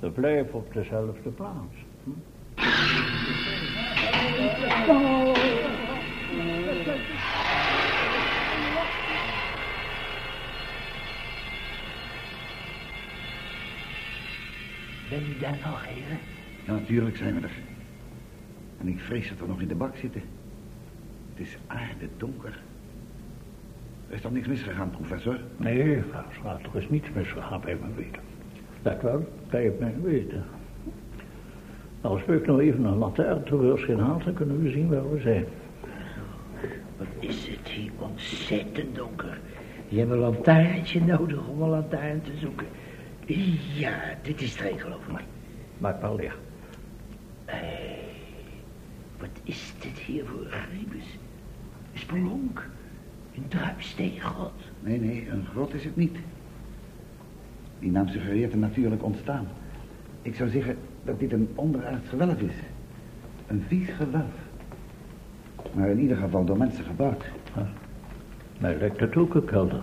We 0.00 0.10
blijven 0.10 0.54
op 0.54 0.72
dezelfde 0.72 1.30
plaats. 1.30 1.83
Ben 15.08 15.28
je 15.28 15.36
daar 15.40 15.58
nog, 15.64 15.86
heren? 15.86 16.18
Ja, 16.64 16.72
natuurlijk 16.72 17.16
zijn 17.16 17.34
we 17.34 17.40
er. 17.40 17.52
En 18.80 18.88
ik 18.88 18.98
vrees 19.00 19.28
dat 19.28 19.38
we 19.38 19.46
nog 19.46 19.60
in 19.60 19.68
de 19.68 19.74
bak 19.74 19.96
zitten. 19.96 20.22
Het 21.34 21.46
is 21.46 21.56
aarde 21.66 22.08
donker. 22.16 22.58
Er 24.08 24.14
is 24.14 24.20
toch 24.20 24.32
niks 24.32 24.46
misgegaan, 24.46 24.90
professor? 24.90 25.40
Nee, 25.56 25.82
er 25.82 26.04
is 26.72 26.88
niets 26.88 27.08
misgegaan 27.14 27.60
bij 27.60 27.76
mijn 27.80 27.94
weten. 27.94 28.22
Dat 28.82 29.02
wel, 29.02 29.28
bij 29.50 29.72
mijn 29.78 30.02
weten. 30.02 30.44
Als 32.04 32.24
we 32.24 32.42
nou 32.46 32.60
even 32.60 32.84
een 32.84 32.98
lantaarn 32.98 33.44
tevoorschijn 33.44 33.98
haalt, 33.98 34.24
dan 34.24 34.34
kunnen 34.34 34.62
we 34.62 34.70
zien 34.70 34.88
waar 34.88 35.12
we 35.12 35.20
zijn. 35.20 35.44
Wat 36.96 37.06
is 37.18 37.48
het 37.48 37.68
hier 37.68 37.90
ontzettend 37.98 38.94
donker. 38.94 39.40
Je 39.88 39.98
hebt 39.98 40.10
een 40.10 40.18
lantaarntje 40.18 41.00
nodig 41.00 41.48
om 41.48 41.62
een 41.62 41.68
lantaarn 41.68 42.22
te 42.22 42.36
zoeken. 42.36 42.66
Ja, 43.74 44.00
dit 44.22 44.40
is 44.40 44.58
het 44.60 44.80
geloof 44.80 45.06
ik. 45.08 45.24
Maak 45.78 46.00
maar 46.00 46.14
licht. 46.14 46.36
Hey, 47.44 47.98
wat 49.18 49.40
is 49.42 49.74
dit 49.80 49.98
hier 49.98 50.24
voor 50.24 50.46
griebus? 50.46 51.18
Een 51.92 51.98
spelonk? 51.98 52.68
Een 53.34 53.48
druipsteengrot? 53.48 54.52
Nee, 54.80 55.00
nee, 55.00 55.28
een 55.30 55.46
grot 55.46 55.74
is 55.74 55.84
het 55.84 55.96
niet. 55.96 56.16
Die 57.78 57.90
naam 57.90 58.08
suggereert 58.08 58.52
een 58.52 58.58
natuurlijk 58.58 59.02
ontstaan. 59.02 59.48
Ik 60.22 60.34
zou 60.34 60.50
zeggen 60.50 60.76
dat 61.04 61.18
dit 61.18 61.32
een 61.32 61.48
onderaards 61.54 62.08
gewelf 62.08 62.40
is. 62.40 62.54
Een 63.46 63.64
vies 63.68 63.88
gewelf. 63.90 64.32
Maar 65.72 65.88
in 65.88 65.98
ieder 66.00 66.16
geval 66.16 66.44
door 66.44 66.58
mensen 66.58 66.84
gebouwd. 66.84 67.24
Mij 68.58 68.76
lijkt 68.78 69.00
het 69.00 69.16
ook 69.16 69.34
een 69.34 69.44
kelder. 69.44 69.82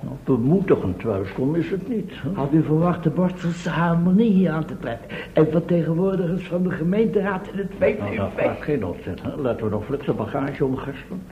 Nou, 0.00 0.14
bemoedigend 0.24 1.02
welkom 1.02 1.54
is 1.54 1.70
het 1.70 1.88
niet. 1.88 2.10
Hè? 2.14 2.30
Had 2.34 2.52
u 2.52 2.62
verwacht 2.62 3.02
de 3.02 3.10
Borstelse 3.10 3.68
harmonie 3.70 4.30
hier 4.32 4.50
aan 4.50 4.64
te 4.64 4.78
treffen? 4.78 5.08
En 5.32 5.46
vertegenwoordigers 5.50 6.46
van 6.48 6.62
de 6.62 6.70
gemeenteraad 6.70 7.48
in 7.52 7.58
het 7.58 7.98
Nou, 7.98 8.16
dat 8.16 8.30
vraagt 8.34 8.62
geen 8.62 8.84
opzet. 8.84 9.22
Hè? 9.22 9.36
Laten 9.36 9.64
we 9.64 9.70
nog 9.70 9.84
flink 9.84 10.04
de 10.04 10.12
bagage 10.12 10.64
omgesten. 10.64 11.22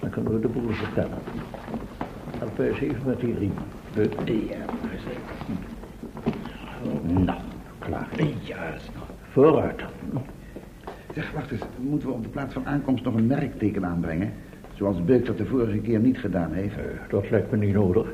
Dan 0.00 0.10
kunnen 0.10 0.32
we 0.32 0.40
de 0.40 0.48
boel 0.48 0.68
vertellen. 0.70 1.18
Help 2.38 2.58
eens 2.58 2.80
even 2.80 3.02
met 3.04 3.20
die 3.20 3.34
riem. 3.38 3.52
De- 3.94 4.08
Ja, 4.48 4.56
Nou, 7.24 7.38
klaar. 7.88 8.08
ja, 8.42 8.74
Vooruit. 9.32 9.82
Zeg, 11.14 11.32
wacht 11.32 11.50
eens. 11.50 11.62
Moeten 11.78 12.08
we 12.08 12.14
op 12.14 12.22
de 12.22 12.28
plaats 12.28 12.52
van 12.54 12.66
aankomst 12.66 13.04
nog 13.04 13.14
een 13.14 13.26
merkteken 13.26 13.84
aanbrengen? 13.86 14.32
Zoals 14.74 15.04
Beuk 15.04 15.26
dat 15.26 15.38
de 15.38 15.46
vorige 15.46 15.78
keer 15.78 15.98
niet 15.98 16.18
gedaan 16.18 16.52
heeft. 16.52 16.76
Eh, 16.76 16.82
Dat 17.08 17.30
lijkt 17.30 17.50
me 17.50 17.56
niet 17.56 17.74
nodig. 17.74 18.06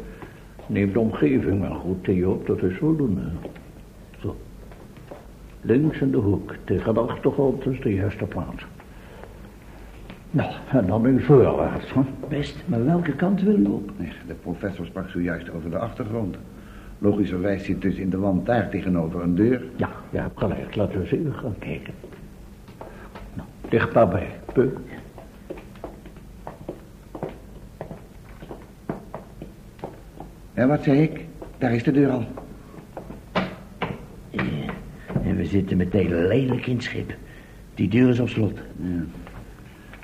Neem 0.67 0.93
de 0.93 0.99
omgeving 0.99 1.61
maar 1.61 1.75
goed 1.75 2.05
thee 2.05 2.29
op, 2.29 2.47
dat 2.47 2.63
is 2.63 2.77
voldoende. 2.77 3.23
Zo. 4.21 4.37
Links 5.61 5.99
in 5.99 6.11
de 6.11 6.17
hoek, 6.17 6.55
tegen 6.65 6.95
de 6.95 7.01
achtergrond 7.01 7.67
is 7.67 7.81
de 7.81 7.95
juiste 7.95 8.25
plaats. 8.25 8.67
Nou, 10.31 10.53
en 10.73 10.87
dan 10.87 11.03
nu 11.03 11.23
voorwaarts? 11.23 11.93
Best, 12.29 12.63
maar 12.67 12.85
welke 12.85 13.13
kant 13.13 13.43
wil 13.43 13.59
u 13.59 13.65
op? 13.65 13.91
Nee, 13.97 14.13
De 14.27 14.35
professor 14.35 14.87
sprak 14.87 15.09
zojuist 15.09 15.51
over 15.51 15.71
de 15.71 15.79
achtergrond. 15.79 16.37
Logischerwijs 16.99 17.65
zit 17.65 17.83
dus 17.83 17.97
in 17.97 18.11
de 18.11 18.19
wand 18.19 18.47
daar 18.47 18.71
tegenover 18.71 19.23
een 19.23 19.35
deur. 19.35 19.63
Ja, 19.77 19.91
je 20.11 20.19
hebt 20.19 20.39
gelijk. 20.39 20.75
Laten 20.75 20.95
we 20.95 21.01
eens 21.01 21.13
even 21.13 21.35
gaan 21.35 21.59
kijken. 21.59 21.95
Nou, 23.35 23.49
dichtbij 23.69 24.09
bij. 24.09 24.29
Peuk. 24.53 24.79
En 30.55 30.69
wat 30.69 30.83
zei 30.83 31.03
ik? 31.03 31.25
Daar 31.59 31.75
is 31.75 31.83
de 31.83 31.93
deur 31.93 32.11
al. 32.11 32.25
Ja, 34.31 34.43
en 35.23 35.37
we 35.37 35.45
zitten 35.45 35.77
meteen 35.77 36.27
lelijk 36.27 36.67
in 36.67 36.75
het 36.75 36.85
schip. 36.85 37.15
Die 37.75 37.89
deur 37.89 38.09
is 38.09 38.21
op 38.21 38.29
slot. 38.29 38.59
Ja. 38.77 39.05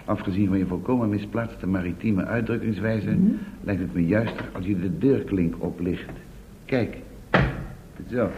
Afgezien 0.04 0.48
van 0.48 0.58
je 0.58 0.66
volkomen 0.66 1.08
misplaatste 1.08 1.66
maritieme 1.66 2.24
uitdrukkingswijze... 2.24 3.18
lijkt 3.60 3.80
het 3.80 3.94
me 3.94 4.06
juister 4.06 4.44
als 4.52 4.66
je 4.66 4.80
de 4.80 4.98
deurklink 4.98 5.54
oplicht. 5.58 6.10
Kijk. 6.70 6.96
Zo. 8.10 8.30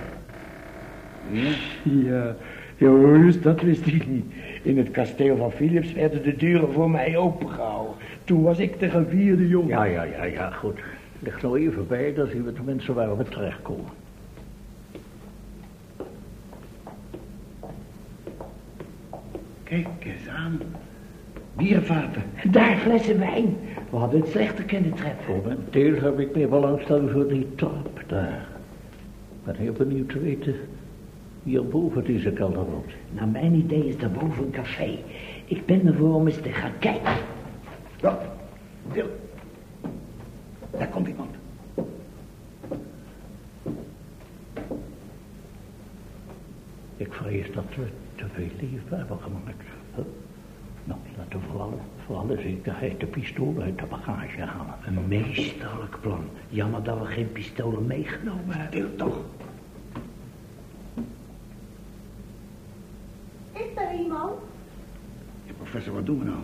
Ja? 1.31 1.51
Ja, 1.83 2.35
jongens, 2.77 3.41
dat 3.41 3.61
wist 3.61 3.87
ik 3.87 4.07
niet. 4.07 4.25
In 4.63 4.79
het 4.79 4.91
kasteel 4.91 5.37
van 5.37 5.53
Philips 5.53 5.93
werden 5.93 6.23
de 6.23 6.37
deuren 6.37 6.73
voor 6.73 6.91
mij 6.91 7.17
opengehouden. 7.17 7.95
Toen 8.25 8.43
was 8.43 8.59
ik 8.59 8.79
de 8.79 8.91
gevierde 8.91 9.49
jongen. 9.49 9.69
Ja, 9.69 9.85
ja, 9.85 10.03
ja, 10.03 10.25
ja, 10.25 10.51
goed. 10.51 10.81
Ligt 11.19 11.43
nou 11.43 11.61
even 11.61 11.87
bij, 11.87 12.15
dan 12.15 12.27
zien 12.27 12.45
we 12.45 12.53
tenminste 12.53 12.93
waar 12.93 13.17
we 13.17 13.25
terechtkomen. 13.25 13.91
Kijk 19.63 19.89
eens 20.01 20.29
aan. 20.29 20.61
Biervaten. 21.57 22.23
Daar 22.51 22.77
flessen 22.77 23.19
wijn. 23.19 23.57
We 23.91 23.97
hadden 23.97 24.21
het 24.21 24.31
slechter 24.31 24.65
kunnen 24.65 24.95
treffen. 24.95 25.37
Momenteel 25.37 25.95
heb 25.95 26.19
ik 26.19 26.35
meer 26.35 26.49
belangstelling 26.49 27.11
voor 27.11 27.29
die 27.29 27.55
trap 27.55 28.05
daar. 28.07 28.47
Ik 29.31 29.45
ben 29.45 29.57
heel 29.57 29.73
benieuwd 29.73 30.09
te 30.09 30.19
weten 30.19 30.55
wie 31.43 31.59
er 31.59 31.69
boven 31.69 32.05
deze 32.05 32.31
kelder 32.31 32.65
woont. 32.65 32.93
Naar 33.11 33.29
mijn 33.29 33.55
idee 33.55 33.89
is 33.89 33.99
daarboven 33.99 34.45
een 34.45 34.51
café. 34.51 34.99
Ik 35.45 35.67
ben 35.67 35.87
ervoor 35.87 36.15
om 36.15 36.27
eens 36.27 36.41
te 36.41 36.53
gaan 36.53 36.79
kijken. 36.79 37.15
Ja. 38.01 38.19
Stil. 38.91 39.07
Daar 40.71 40.89
komt 40.89 41.09
iemand. 41.09 41.31
Ik 46.97 47.13
vrees 47.13 47.53
dat 47.53 47.65
we 47.77 47.85
te 48.15 48.25
veel 48.33 48.49
leven 48.61 48.99
hebben 48.99 49.19
gemaakt. 49.21 49.82
Nou, 50.85 51.01
laten 51.17 51.41
we 51.41 51.47
vooral, 51.51 51.81
voor 52.07 52.17
alle 52.17 52.41
zekerheid 52.41 53.01
de 53.01 53.07
pistool 53.07 53.57
uit 53.63 53.79
de 53.79 53.87
bagage 53.87 54.41
halen. 54.41 54.75
Een 54.87 55.09
meesterlijk 55.09 56.01
plan. 56.01 56.25
Jammer 56.49 56.83
dat 56.83 56.99
we 56.99 57.05
geen 57.05 57.33
pistolen 57.33 57.87
meegenomen 57.87 58.57
hebben. 58.57 58.79
Stil 58.79 58.97
toch. 58.97 59.19
Is 63.53 63.61
er 63.77 64.01
iemand? 64.01 64.33
Ja, 65.45 65.53
professor, 65.57 65.95
wat 65.95 66.07
doen 66.07 66.19
we 66.19 66.25
nou? 66.25 66.39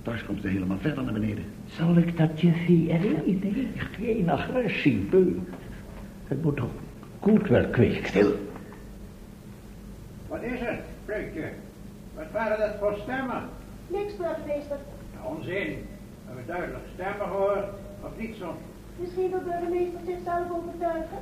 Straks 0.00 0.24
komt 0.24 0.40
ze 0.40 0.48
helemaal 0.48 0.78
verder 0.78 1.04
naar 1.04 1.12
beneden. 1.12 1.44
Zal 1.66 1.96
ik 1.96 2.16
dat 2.16 2.40
juffie 2.40 2.92
even... 2.92 3.22
Nee, 3.26 3.38
nee, 3.42 3.68
geen 3.76 4.30
agressie, 4.30 4.98
beu. 4.98 5.32
Het 6.26 6.42
moet 6.42 6.56
toch 6.56 6.70
goed 7.20 7.48
wel 7.48 7.68
kweken. 7.68 8.06
Stil. 8.06 8.34
Wat 10.28 10.42
is 10.42 10.60
het, 10.60 10.80
Preukje? 11.04 11.48
Wat 12.14 12.30
waren 12.32 12.58
dat 12.58 12.76
voor 12.78 12.96
stemmen? 13.02 13.42
Niks, 13.88 14.16
burgemeester. 14.16 14.78
Onzin. 15.24 15.86
We 16.24 16.26
hebben 16.26 16.46
duidelijk 16.46 16.84
stemmen 16.94 17.26
gehoord, 17.26 17.68
of 18.02 18.10
niet 18.16 18.36
zo? 18.36 18.54
Misschien 18.96 19.30
wil 19.30 19.40
burgemeester 19.40 20.00
zichzelf 20.06 20.46
overtuigen. 20.58 21.18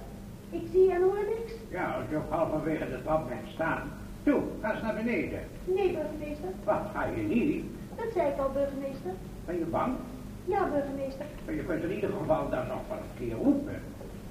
Ik 0.50 0.62
zie 0.72 0.92
en 0.92 1.02
hoor 1.02 1.24
niks. 1.38 1.52
Ja, 1.70 1.84
als 1.92 2.04
je 2.10 2.16
op 2.16 2.30
halverwege 2.30 2.90
de 2.90 3.02
trap 3.02 3.28
bent 3.28 3.48
staan. 3.54 3.82
Toe, 4.22 4.42
ga 4.60 4.72
eens 4.72 4.82
naar 4.82 4.94
beneden. 4.94 5.40
Nee, 5.64 5.92
burgemeester. 5.92 6.48
Wat, 6.64 6.82
ga 6.94 7.04
je 7.04 7.22
niet? 7.22 7.64
Dat 7.96 8.06
zei 8.14 8.30
ik 8.32 8.38
al, 8.38 8.50
burgemeester. 8.50 9.12
Ben 9.44 9.58
je 9.58 9.64
bang? 9.64 9.96
Ja, 10.44 10.68
burgemeester. 10.68 11.26
Maar 11.44 11.54
je 11.54 11.64
kunt 11.64 11.82
in 11.82 11.92
ieder 11.92 12.10
geval 12.18 12.48
dan 12.50 12.66
nog 12.66 12.82
wel 12.88 12.98
een 12.98 13.16
keer 13.18 13.36
roepen. 13.36 13.80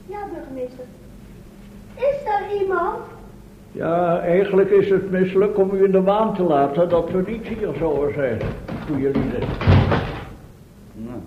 Ja, 0.06 0.28
burgemeester. 0.34 0.86
Is 1.96 2.20
er 2.36 2.62
iemand? 2.62 3.00
Ja, 3.74 4.20
eigenlijk 4.20 4.70
is 4.70 4.90
het 4.90 5.12
misselijk 5.12 5.58
om 5.58 5.72
u 5.74 5.84
in 5.84 5.92
de 5.92 6.02
waan 6.02 6.36
te 6.36 6.44
laten 6.44 6.90
dat 6.90 7.12
we 7.12 7.24
niet 7.28 7.48
hier 7.48 7.74
zouden 7.78 8.14
zijn. 8.14 8.40
Goeie 8.88 9.04
lieden. 9.04 9.40
Nou, 10.94 11.20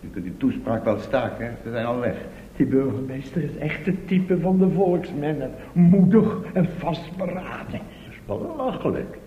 u 0.00 0.08
kunt 0.12 0.24
uw 0.24 0.36
toespraak 0.36 0.84
wel 0.84 0.98
staken, 0.98 1.46
hè? 1.46 1.50
Ze 1.62 1.70
zijn 1.70 1.86
al 1.86 2.00
weg. 2.00 2.16
Die 2.56 2.66
burgemeester 2.66 3.42
is 3.42 3.56
echt 3.56 3.86
het 3.86 4.08
type 4.08 4.38
van 4.40 4.58
de 4.58 4.68
volksmannen. 4.70 5.50
Moedig 5.72 6.38
en 6.52 6.68
vastberaden. 6.78 7.70
Dat 7.70 8.10
is 8.10 8.20
belachelijk. 8.26 9.18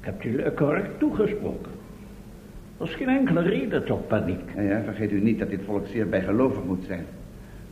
Ik 0.00 0.06
heb 0.06 0.22
die 0.22 0.54
correct 0.54 0.98
toegesproken. 0.98 1.72
Er 2.78 2.86
is 2.86 2.94
geen 2.94 3.08
enkele 3.08 3.40
reden 3.40 3.84
tot 3.84 4.08
paniek. 4.08 4.40
Ja, 4.56 4.62
ja, 4.62 4.82
vergeet 4.82 5.12
u 5.12 5.20
niet 5.20 5.38
dat 5.38 5.50
dit 5.50 5.60
volk 5.64 5.86
zeer 5.86 6.08
bijgelovig 6.08 6.64
moet 6.64 6.84
zijn. 6.86 7.04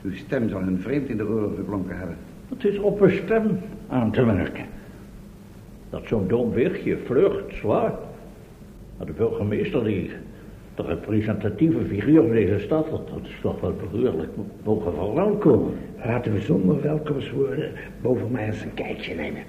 Uw 0.03 0.15
stem 0.15 0.49
zal 0.49 0.61
hun 0.61 0.81
vreemd 0.81 1.09
in 1.09 1.17
de 1.17 1.27
oren 1.27 1.57
geklonken 1.57 1.99
hebben. 1.99 2.17
Het 2.49 2.65
is 2.65 2.79
op 2.79 3.01
een 3.01 3.11
stem 3.25 3.59
aan 3.89 4.11
te 4.11 4.23
merken. 4.23 4.65
Dat 5.91 6.03
zo'n 6.07 6.29
dom 6.29 6.53
wichtje 6.53 6.99
vlucht. 7.05 7.63
Maar 7.63 9.07
de 9.07 9.13
burgemeester, 9.13 9.85
die 9.85 10.11
de 10.75 10.83
representatieve 10.83 11.85
figuur 11.85 12.23
van 12.23 12.31
deze 12.31 12.59
stad, 12.59 12.91
dat, 12.91 13.09
dat 13.09 13.21
is 13.23 13.39
toch 13.43 13.61
wel 13.61 13.75
behoorlijk 13.91 14.31
mogen 14.65 14.95
verwelkomen. 14.95 15.75
Laten 16.05 16.33
we 16.33 16.41
zonder 16.41 16.83
welkomstwoorden 16.83 17.73
boven 18.01 18.31
mij 18.31 18.47
eens 18.47 18.63
een 18.63 18.75
kijkje 18.75 19.15
nemen. 19.15 19.43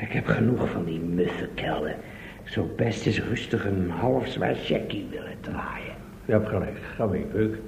Ik 0.00 0.12
heb 0.12 0.26
genoeg 0.26 0.70
van 0.70 0.84
die 0.84 1.00
muffe 1.00 1.48
kelden. 1.54 1.96
Ik 2.44 2.50
zou 2.50 2.66
best 2.76 3.06
eens 3.06 3.22
rustig 3.22 3.66
een 3.66 3.90
half 3.90 4.26
zwaar 4.26 4.54
checkie 4.54 5.06
willen 5.10 5.36
draaien. 5.40 5.94
Je 6.24 6.32
hebt 6.32 6.48
gelijk, 6.48 6.78
ga 6.96 7.06
mee, 7.06 7.26
Beuk. 7.32 7.58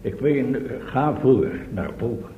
Ik 0.00 0.14
weet, 0.14 0.56
ga 0.84 1.14
voor 1.20 1.48
naar 1.72 1.90
boven. 1.98 2.33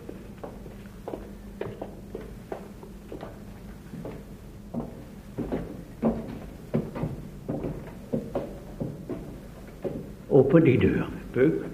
Open 10.37 10.65
die 10.65 10.79
deur, 10.79 11.07
Beuk. 11.33 11.65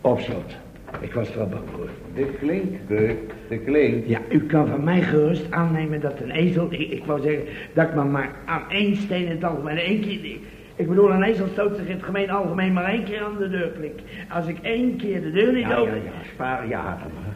Op 0.00 0.20
slot. 0.20 0.56
Ik 1.00 1.12
was 1.12 1.30
er 1.30 1.38
wel 1.38 1.48
bang 1.48 1.62
voor. 1.74 1.88
De 2.14 2.26
klink, 2.38 2.86
Beuk, 2.86 3.18
de 3.48 3.58
klink. 3.58 4.06
Ja, 4.06 4.18
u 4.28 4.46
kan 4.46 4.68
van 4.68 4.84
mij 4.84 5.00
gerust 5.02 5.50
aannemen 5.50 6.00
dat 6.00 6.20
een 6.20 6.30
ezel... 6.30 6.72
Ik, 6.72 6.90
ik 6.90 7.04
wou 7.04 7.20
zeggen 7.20 7.44
dat 7.74 7.88
ik 7.88 7.94
me 7.94 8.04
maar 8.04 8.30
aan 8.46 8.62
één 8.68 8.96
steen 8.96 9.24
in 9.24 9.30
het 9.30 9.44
algemeen 9.44 9.76
één 9.76 10.00
keer... 10.00 10.38
Ik 10.76 10.88
bedoel, 10.88 11.10
een 11.10 11.22
ezel 11.22 11.46
stoot 11.46 11.76
zich 11.76 11.86
in 11.86 11.94
het 11.94 12.04
gemeen 12.04 12.30
algemeen 12.30 12.72
maar 12.72 12.84
één 12.84 13.04
keer 13.04 13.22
aan 13.22 13.36
de 13.38 13.48
deur 13.48 13.68
klik. 13.68 14.02
Als 14.28 14.46
ik 14.46 14.58
één 14.62 14.96
keer 14.96 15.22
de 15.22 15.30
deur 15.30 15.52
niet 15.52 15.62
Ja, 15.62 15.68
ja, 15.68 15.76
open... 15.76 16.02
ja, 16.02 16.10
spaar 16.32 16.68
je 16.68 16.76
adem, 16.76 17.10
hè. 17.14 17.32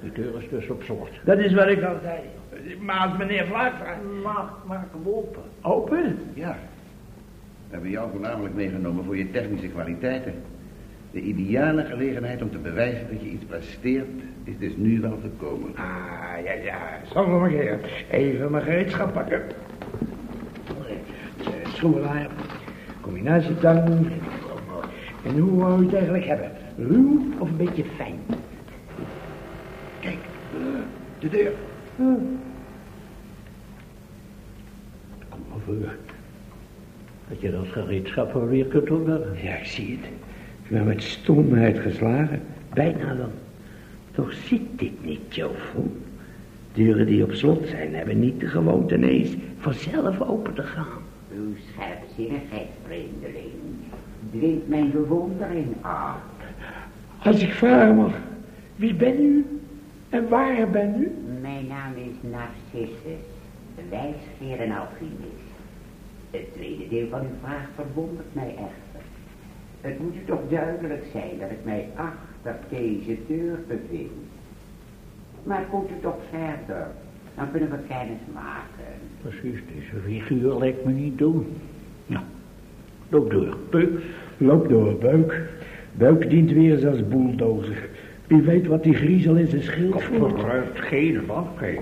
Die 0.00 0.12
deur 0.12 0.42
is 0.42 0.48
dus 0.48 0.68
op 0.68 0.82
slot. 0.82 1.10
Dat 1.24 1.38
is 1.38 1.54
wat 1.54 1.68
ik 1.68 1.82
al 1.82 1.96
zei. 2.02 2.18
Maar 2.80 3.08
als 3.08 3.18
meneer 3.18 3.46
Vlaak 3.46 3.72
vraagt... 3.76 4.00
Maak, 4.22 4.50
maak 4.66 4.86
hem 4.92 5.12
open. 5.14 5.42
Open? 5.62 6.18
Ja. 6.34 6.58
We 7.68 7.74
hebben 7.74 7.90
jou 7.90 8.10
voornamelijk 8.10 8.54
meegenomen 8.54 9.04
voor 9.04 9.16
je 9.16 9.30
technische 9.30 9.68
kwaliteiten. 9.68 10.34
De 11.10 11.20
ideale 11.20 11.84
gelegenheid 11.84 12.42
om 12.42 12.50
te 12.50 12.58
bewijzen 12.58 13.06
dat 13.10 13.20
je 13.20 13.30
iets 13.30 13.44
presteert, 13.44 14.08
is 14.44 14.58
dus 14.58 14.72
nu 14.76 15.00
wel 15.00 15.18
gekomen. 15.22 15.76
Ah, 15.76 16.44
ja, 16.44 16.52
ja. 16.52 17.00
Maar 17.14 17.48
keer. 17.48 17.78
Even 18.10 18.50
mijn 18.50 18.64
gereedschap 18.64 19.12
pakken. 19.12 19.42
Schroevendraaier. 21.74 22.30
Combinatietang. 23.00 24.06
En 25.24 25.38
hoe 25.38 25.58
wou 25.58 25.78
je 25.78 25.84
het 25.84 25.94
eigenlijk 25.94 26.24
hebben? 26.24 26.50
Ruw 26.76 27.22
of 27.38 27.48
een 27.48 27.56
beetje 27.56 27.84
fijn? 27.84 28.18
Kijk, 30.00 30.18
de 31.18 31.28
deur. 31.28 31.52
Kom 35.28 35.40
maar 35.48 35.58
voor. 35.64 36.07
Dat 37.28 37.40
je 37.40 37.50
dat 37.50 37.66
gereedschap 37.70 38.32
wel 38.32 38.46
weer 38.46 38.64
kunt 38.64 38.90
ontwerpen. 38.90 39.36
Ja, 39.42 39.54
ik 39.54 39.64
zie 39.64 39.90
het. 39.90 40.10
Ik 40.62 40.70
ben 40.70 40.84
met 40.86 41.02
stomheid 41.02 41.78
geslagen. 41.78 42.42
Bijna 42.74 43.14
dan. 43.14 43.30
Toch 44.10 44.32
zit 44.32 44.60
dit 44.76 45.04
niet, 45.04 45.34
Jovo. 45.34 45.90
Deuren 46.72 47.06
die 47.06 47.24
op 47.24 47.32
slot 47.32 47.68
zijn, 47.68 47.94
hebben 47.94 48.20
niet 48.20 48.40
de 48.40 48.46
gewoonte 48.46 48.94
ineens 48.94 49.30
vanzelf 49.58 50.20
open 50.20 50.54
te 50.54 50.62
gaan. 50.62 51.02
Uw 51.34 51.54
scherpzinnigheid, 51.72 52.68
vreemdeling, 52.86 53.52
dwingt 54.30 54.68
mijn 54.68 54.90
bewondering 54.90 55.66
af. 55.80 56.16
Als 57.22 57.42
ik 57.42 57.52
vragen 57.52 57.94
mag, 57.94 58.12
wie 58.76 58.94
ben 58.94 59.20
u 59.20 59.46
en 60.08 60.28
waar 60.28 60.70
ben 60.70 60.94
u? 61.00 61.10
Mijn 61.40 61.66
naam 61.66 61.92
is 61.94 62.30
Narcissus, 62.30 63.24
wijsgeer 63.88 64.60
en 64.60 64.70
alchemist. 64.70 65.47
Het 66.30 66.54
tweede 66.54 66.88
deel 66.88 67.08
van 67.08 67.20
uw 67.20 67.36
vraag 67.42 67.68
verwondert 67.74 68.34
mij 68.34 68.48
echter. 68.48 69.00
Het 69.80 69.98
moet 69.98 70.14
u 70.14 70.24
toch 70.26 70.40
duidelijk 70.50 71.04
zijn 71.12 71.30
dat 71.40 71.50
ik 71.50 71.64
mij 71.64 71.88
achter 71.94 72.56
deze 72.68 73.16
deur 73.26 73.58
bevind. 73.68 74.10
Maar 75.42 75.64
komt 75.70 75.90
u 75.90 75.94
toch 76.00 76.16
verder, 76.30 76.86
dan 77.36 77.50
kunnen 77.50 77.70
we 77.70 77.76
kennis 77.88 78.20
maken. 78.34 78.92
Precies, 79.22 79.60
deze 79.74 80.02
figuur 80.04 80.58
lijkt 80.58 80.84
me 80.84 80.92
niet 80.92 81.18
doen. 81.18 81.46
Nou, 82.06 82.24
loop 83.08 83.30
door. 83.30 83.56
Beuk. 83.70 84.00
Loop 84.36 84.68
door, 84.68 84.94
Buik. 84.98 85.42
Buik 85.92 86.30
dient 86.30 86.50
weer 86.50 86.72
eens 86.74 86.84
als 86.84 87.08
bulldozer. 87.08 87.88
Wie 88.26 88.42
weet 88.42 88.66
wat 88.66 88.82
die 88.82 88.94
griezel 88.94 89.36
in 89.36 89.46
zijn 89.46 89.62
schild 89.62 89.90
Kom 89.92 90.00
voert. 90.02 90.32
vooruit, 90.40 90.68
geen 90.74 91.26
wafheid. 91.26 91.80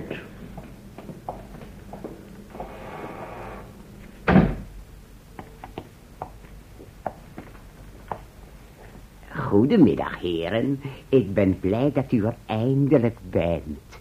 Goedemiddag, 9.57 10.21
heren. 10.21 10.81
Ik 11.09 11.35
ben 11.35 11.59
blij 11.61 11.93
dat 11.93 12.13
u 12.13 12.25
er 12.25 12.37
eindelijk 12.47 13.19
bent. 13.31 13.99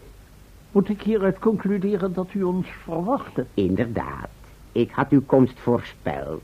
Moet 0.71 0.89
ik 0.89 1.01
hieruit 1.01 1.39
concluderen 1.39 2.13
dat 2.13 2.33
u 2.33 2.43
ons 2.43 2.67
verwachtte? 2.83 3.45
Inderdaad, 3.53 4.29
ik 4.71 4.91
had 4.91 5.09
uw 5.09 5.21
komst 5.25 5.59
voorspeld. 5.59 6.43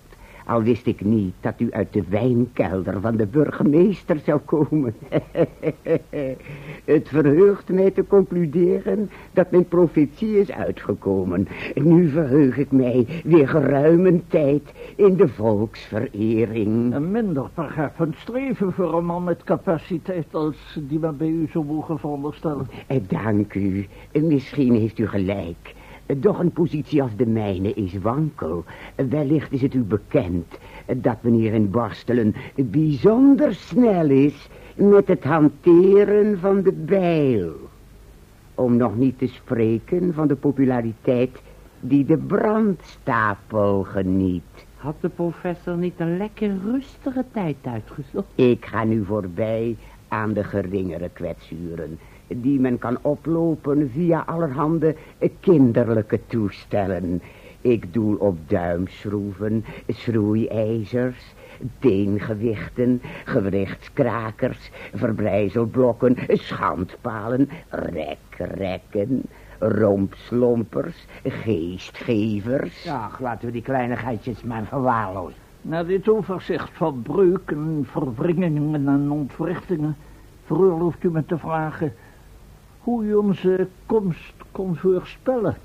Al 0.51 0.63
wist 0.63 0.87
ik 0.87 1.01
niet 1.01 1.33
dat 1.39 1.53
u 1.57 1.71
uit 1.71 1.93
de 1.93 2.03
wijnkelder 2.09 3.01
van 3.01 3.15
de 3.15 3.25
burgemeester 3.25 4.19
zou 4.25 4.39
komen. 4.39 4.95
Het 6.85 7.07
verheugt 7.07 7.69
mij 7.69 7.91
te 7.91 8.07
concluderen 8.07 9.09
dat 9.33 9.51
mijn 9.51 9.67
profetie 9.67 10.39
is 10.39 10.51
uitgekomen. 10.51 11.47
Nu 11.75 12.09
verheug 12.09 12.57
ik 12.57 12.71
mij 12.71 13.07
weer 13.23 13.47
geruime 13.47 14.21
tijd 14.27 14.71
in 14.95 15.15
de 15.15 15.27
volksverering. 15.27 16.93
Een 16.95 17.11
minder 17.11 17.49
verheffend 17.53 18.15
streven 18.17 18.73
voor 18.73 18.97
een 18.97 19.05
man 19.05 19.23
met 19.23 19.43
capaciteit 19.43 20.27
als 20.31 20.79
die 20.87 20.99
men 20.99 21.17
bij 21.17 21.27
u 21.27 21.47
zou 21.51 21.65
mogen 21.65 21.99
veronderstellen. 21.99 22.67
Eh, 22.87 22.97
Dank 23.07 23.53
u. 23.53 23.87
Misschien 24.11 24.73
heeft 24.73 24.99
u 24.99 25.07
gelijk. 25.07 25.73
Doch 26.17 26.39
een 26.39 26.51
positie 26.51 27.01
als 27.01 27.15
de 27.15 27.25
mijne 27.25 27.73
is 27.73 27.93
wankel. 27.97 28.63
Wellicht 28.95 29.51
is 29.51 29.61
het 29.61 29.73
u 29.73 29.79
bekend 29.79 30.45
dat 30.95 31.17
meneer 31.21 31.53
in 31.53 31.69
Borstelen 31.69 32.35
bijzonder 32.55 33.55
snel 33.55 34.09
is 34.09 34.47
met 34.75 35.07
het 35.07 35.23
hanteren 35.23 36.39
van 36.39 36.61
de 36.61 36.71
bijl. 36.71 37.53
Om 38.55 38.77
nog 38.77 38.97
niet 38.97 39.17
te 39.17 39.27
spreken 39.27 40.13
van 40.13 40.27
de 40.27 40.35
populariteit 40.35 41.41
die 41.79 42.05
de 42.05 42.17
brandstapel 42.17 43.83
geniet. 43.83 44.65
Had 44.75 44.95
de 44.99 45.09
professor 45.09 45.77
niet 45.77 45.99
een 45.99 46.17
lekker 46.17 46.51
rustige 46.65 47.25
tijd 47.31 47.55
uitgezocht? 47.61 48.27
Ik 48.35 48.65
ga 48.65 48.83
nu 48.83 49.05
voorbij 49.05 49.75
aan 50.07 50.33
de 50.33 50.43
geringere 50.43 51.09
kwetsuren, 51.09 51.99
die 52.35 52.59
men 52.59 52.77
kan 52.77 52.97
oplopen 53.01 53.89
via 53.89 54.23
allerhande 54.25 54.95
kinderlijke 55.39 56.19
toestellen. 56.27 57.21
Ik 57.61 57.93
doel 57.93 58.15
op 58.15 58.37
duimschroeven, 58.49 59.65
schroeijzers, 59.87 61.33
teengewichten, 61.79 63.01
gewrichtskrakers, 63.25 64.71
verbrijzelblokken, 64.93 66.17
schandpalen, 66.27 67.49
rekrekken, 67.69 69.21
rompslompers, 69.59 71.05
geestgevers. 71.23 72.87
Ach, 72.89 73.19
laten 73.19 73.45
we 73.45 73.51
die 73.51 73.61
kleinigheidjes 73.61 74.43
maar 74.43 74.65
verwaarlozen. 74.65 75.39
Na 75.61 75.83
dit 75.83 76.09
overzicht 76.09 76.69
van 76.73 77.01
breuken, 77.01 77.87
verwringingen 77.91 78.87
en 78.87 79.11
ontwrichtingen... 79.11 79.95
veroorlooft 80.45 81.03
u 81.03 81.11
me 81.11 81.25
te 81.25 81.37
vragen 81.37 81.93
hoe 82.83 83.03
u 83.03 83.13
onze 83.13 83.67
komst 83.85 84.33
kon 84.51 84.75
voorspellen. 84.75 85.57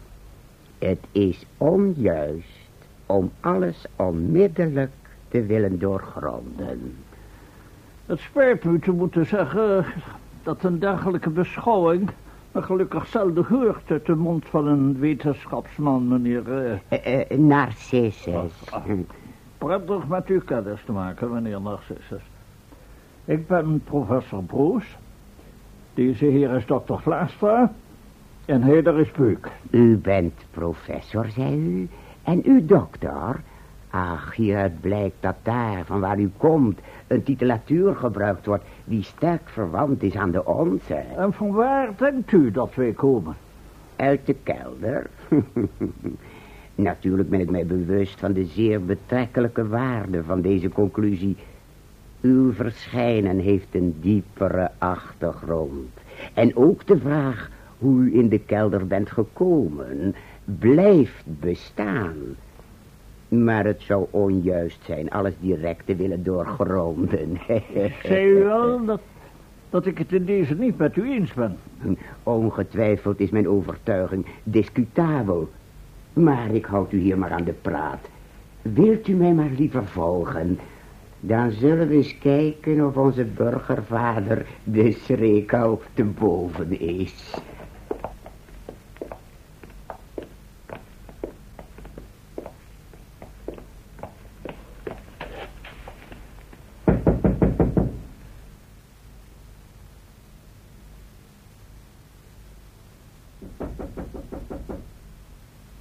Het 0.78 1.00
is 1.12 1.46
onjuist 1.58 2.68
om 3.06 3.30
alles 3.40 3.86
onmiddellijk 3.96 4.92
te 5.28 5.42
willen 5.46 5.78
doorgronden. 5.78 6.96
Het 8.06 8.18
spijt 8.18 8.64
me 8.64 8.72
u 8.72 8.78
te 8.78 8.92
moeten 8.92 9.26
zeggen 9.26 9.84
dat 10.42 10.64
een 10.64 10.78
dergelijke 10.78 11.30
beschouwing 11.30 12.10
Gelukkig 12.62 13.06
zelden 13.06 13.44
gehoord 13.44 13.90
uit 13.90 14.06
de 14.06 14.14
mond 14.14 14.44
van 14.46 14.66
een 14.66 14.98
wetenschapsman, 14.98 16.08
meneer... 16.08 16.52
eh, 16.52 16.78
Eh, 16.88 17.30
eh, 17.30 17.38
Narcissus. 17.38 18.52
Prettig 19.58 20.08
met 20.08 20.28
u 20.28 20.40
kennis 20.40 20.80
te 20.84 20.92
maken, 20.92 21.32
meneer 21.32 21.60
Narcissus. 21.60 22.22
Ik 23.24 23.46
ben 23.46 23.80
professor 23.84 24.42
Broes. 24.42 24.96
Deze 25.96 26.24
heer 26.24 26.50
is 26.50 26.66
dokter 26.66 27.00
Vlaastra. 27.00 27.72
En 28.44 28.62
hij 28.62 28.82
daar 28.82 29.00
is 29.00 29.10
Beuk. 29.10 29.48
U 29.70 29.96
bent 29.96 30.32
professor, 30.50 31.26
zei 31.26 31.56
u. 31.56 31.88
En 32.22 32.42
u 32.44 32.64
dokter? 32.66 33.40
Ach, 33.90 34.34
hieruit 34.34 34.80
blijkt 34.80 35.16
dat 35.20 35.34
daar, 35.42 35.84
van 35.84 36.00
waar 36.00 36.18
u 36.18 36.30
komt, 36.36 36.78
een 37.06 37.22
titulatuur 37.22 37.94
gebruikt 37.94 38.46
wordt 38.46 38.64
die 38.84 39.02
sterk 39.02 39.40
verwant 39.44 40.02
is 40.02 40.16
aan 40.16 40.30
de 40.30 40.44
onze. 40.44 40.94
En 40.94 41.32
van 41.32 41.52
waar 41.52 41.90
denkt 41.96 42.32
u 42.32 42.50
dat 42.50 42.74
wij 42.74 42.92
komen? 42.92 43.36
Uit 43.96 44.26
de 44.26 44.36
kelder. 44.42 45.10
Natuurlijk 46.74 47.30
ben 47.30 47.40
ik 47.40 47.50
mij 47.50 47.66
bewust 47.66 48.20
van 48.20 48.32
de 48.32 48.44
zeer 48.44 48.84
betrekkelijke 48.84 49.68
waarde 49.68 50.22
van 50.22 50.40
deze 50.40 50.68
conclusie. 50.68 51.36
Uw 52.26 52.52
verschijnen 52.52 53.38
heeft 53.38 53.74
een 53.74 53.94
diepere 54.00 54.70
achtergrond. 54.78 55.90
En 56.34 56.56
ook 56.56 56.86
de 56.86 56.98
vraag 56.98 57.50
hoe 57.78 58.00
u 58.00 58.18
in 58.18 58.28
de 58.28 58.38
kelder 58.38 58.86
bent 58.86 59.10
gekomen, 59.10 60.14
blijft 60.44 61.24
bestaan. 61.24 62.14
Maar 63.28 63.64
het 63.64 63.82
zou 63.82 64.06
onjuist 64.10 64.78
zijn 64.84 65.10
alles 65.10 65.32
direct 65.40 65.86
te 65.86 65.96
willen 65.96 66.22
doorgronden. 66.22 67.38
Zei 68.02 68.30
u 68.30 68.44
wel 68.44 68.84
dat, 68.84 69.00
dat 69.70 69.86
ik 69.86 69.98
het 69.98 70.12
in 70.12 70.24
deze 70.24 70.54
niet 70.54 70.78
met 70.78 70.96
u 70.96 71.10
eens 71.10 71.34
ben? 71.34 71.56
Ongetwijfeld 72.22 73.20
is 73.20 73.30
mijn 73.30 73.48
overtuiging 73.48 74.26
discutabel. 74.42 75.48
Maar 76.12 76.50
ik 76.50 76.64
houd 76.64 76.92
u 76.92 76.98
hier 76.98 77.18
maar 77.18 77.32
aan 77.32 77.44
de 77.44 77.54
praat. 77.62 78.08
Wilt 78.62 79.08
u 79.08 79.14
mij 79.14 79.32
maar 79.32 79.50
liever 79.56 79.86
volgen? 79.86 80.58
Dan 81.26 81.50
zullen 81.50 81.88
we 81.88 81.94
eens 81.94 82.18
kijken 82.18 82.86
of 82.86 82.96
onze 82.96 83.24
burgervader 83.24 84.46
de 84.64 84.92
schreek 84.92 85.54
al 85.54 85.82
te 85.94 86.04
boven 86.04 86.80
is. 86.80 87.34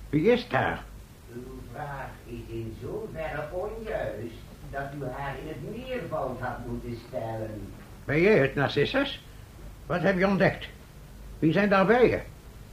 Wie 0.10 0.32
is 0.32 0.48
daar? 0.50 0.84
Uw 1.34 1.42
vraag 1.72 2.10
is 2.26 2.54
in 2.54 2.76
zoverre 2.82 3.44
onjuist 3.52 4.46
dat 4.76 4.84
u 5.00 5.12
haar 5.18 5.36
in 5.42 5.48
het 5.48 5.88
meervoud 5.88 6.40
had 6.40 6.58
moeten 6.68 6.98
stellen. 7.08 7.62
Ben 8.06 8.22
jij 8.22 8.38
het, 8.38 8.56
Narcissus? 8.56 9.24
Wat 9.86 10.02
heb 10.02 10.18
je 10.18 10.28
ontdekt? 10.28 10.68
Wie 11.40 11.52
zijn 11.52 11.70
daar 11.70 11.86
bij 11.86 12.10
je? 12.10 12.20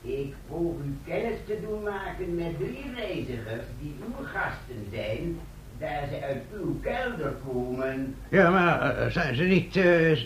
Ik 0.09 0.35
proef 0.49 0.75
u 0.85 0.97
kennis 1.07 1.39
te 1.47 1.59
doen 1.61 1.83
maken 1.83 2.35
met 2.35 2.57
drie 2.59 2.95
reizigers 2.97 3.63
die 3.81 3.95
uw 4.07 4.25
gasten 4.25 4.87
zijn, 4.93 5.41
daar 5.79 6.03
ze 6.11 6.23
uit 6.25 6.43
uw 6.55 6.81
kelder 6.81 7.33
komen. 7.47 8.15
Ja, 8.29 8.51
maar 8.51 8.97
eh, 8.97 9.07
zijn 9.11 9.35
ze 9.35 9.43
niet... 9.43 9.77
eh, 9.77 10.19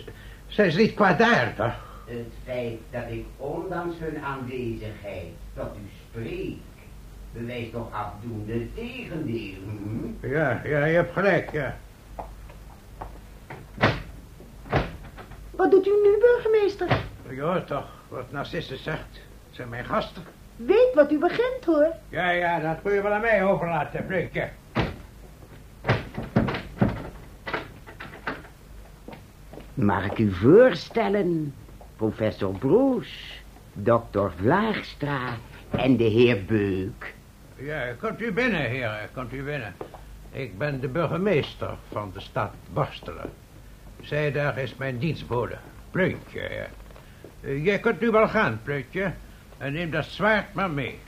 zijn 0.47 0.71
ze 0.73 0.79
niet 0.79 0.95
kwaadaardig? 0.95 1.85
Het 2.05 2.33
feit 2.45 2.79
dat 2.91 3.03
ik 3.11 3.25
ondanks 3.37 3.97
hun 3.99 4.25
aanwezigheid 4.25 5.27
tot 5.55 5.67
u 5.77 5.91
spreek, 6.11 6.57
bewijst 7.39 7.73
toch 7.73 7.93
afdoende 7.93 8.53
het 8.53 8.75
tegendeel. 8.75 9.55
Hm? 9.67 10.27
Ja, 10.27 10.61
ja, 10.65 10.85
je 10.85 10.95
hebt 10.95 11.13
gelijk, 11.13 11.53
ja. 11.53 11.77
Wat 15.51 15.71
doet 15.71 15.87
u 15.87 15.91
nu, 15.91 16.19
burgemeester? 16.21 17.01
Je 17.29 17.41
hoort 17.41 17.67
toch 17.67 17.89
wat 18.09 18.33
Narcissus 18.33 18.83
zegt. 18.83 19.21
Het 19.47 19.55
zijn 19.55 19.69
mijn 19.69 19.85
gasten. 19.85 20.23
Weet 20.57 20.91
wat 20.95 21.13
u 21.13 21.19
begint, 21.19 21.65
hoor. 21.65 21.93
Ja, 22.09 22.31
ja, 22.31 22.61
dat 22.61 22.77
kun 22.83 22.93
je 22.93 23.03
wel 23.03 23.13
aan 23.13 23.21
mij 23.21 23.45
overlaten, 23.45 24.07
Bleukje. 24.07 24.49
Mag 29.75 30.05
ik 30.05 30.19
u 30.19 30.33
voorstellen, 30.33 31.55
professor 31.97 32.55
Broes, 32.59 33.43
dokter 33.73 34.33
Vlaagstra 34.41 35.37
en 35.71 35.97
de 35.97 36.05
heer 36.05 36.45
Beuk. 36.45 37.15
Ja, 37.59 37.93
komt 38.01 38.21
u 38.21 38.33
binnen, 38.33 38.61
heren, 38.61 39.09
komt 39.15 39.33
u 39.33 39.43
binnen. 39.43 39.75
Ik 40.31 40.59
ben 40.59 40.81
de 40.81 40.89
burgemeester 40.89 41.71
van 41.93 42.11
de 42.15 42.21
stad 42.21 42.51
Borstelen. 42.73 43.31
Zij 44.01 44.33
daar 44.33 44.59
is 44.59 44.77
mijn 44.77 44.99
dienstbode, 44.99 45.57
Pleutje. 45.91 46.41
Ja. 46.41 46.67
Eh, 47.41 47.65
jij 47.65 47.79
kunt 47.79 48.01
nu 48.01 48.11
wel 48.11 48.29
gaan, 48.29 48.61
Pleutje. 48.63 49.13
En 49.59 49.73
neem 49.73 49.91
dat 49.91 50.05
zwaard 50.05 50.55
maar 50.55 50.71
mee. 50.71 50.99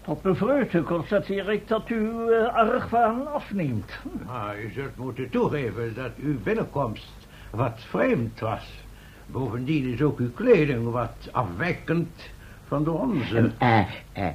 Tot 0.00 0.22
mijn 0.22 0.36
vreugde 0.36 0.82
constateer 0.82 1.50
ik 1.50 1.68
dat 1.68 1.90
u 1.90 1.94
uh, 1.94 2.54
argwaan 2.54 3.32
afneemt. 3.32 3.92
Maar 4.26 4.58
u 4.64 4.70
zult 4.70 4.96
moeten 4.96 5.30
toegeven 5.30 5.94
dat 5.94 6.12
uw 6.16 6.40
binnenkomst 6.42 7.12
wat 7.50 7.80
vreemd 7.88 8.40
was. 8.40 8.82
Bovendien 9.26 9.92
is 9.92 10.02
ook 10.02 10.18
uw 10.18 10.32
kleding 10.32 10.90
wat 10.90 11.28
afwijkend 11.30 12.30
van 12.66 12.84
de 12.84 12.90
onze. 12.90 13.52
Eh, 13.58 13.78
eh, 14.12 14.26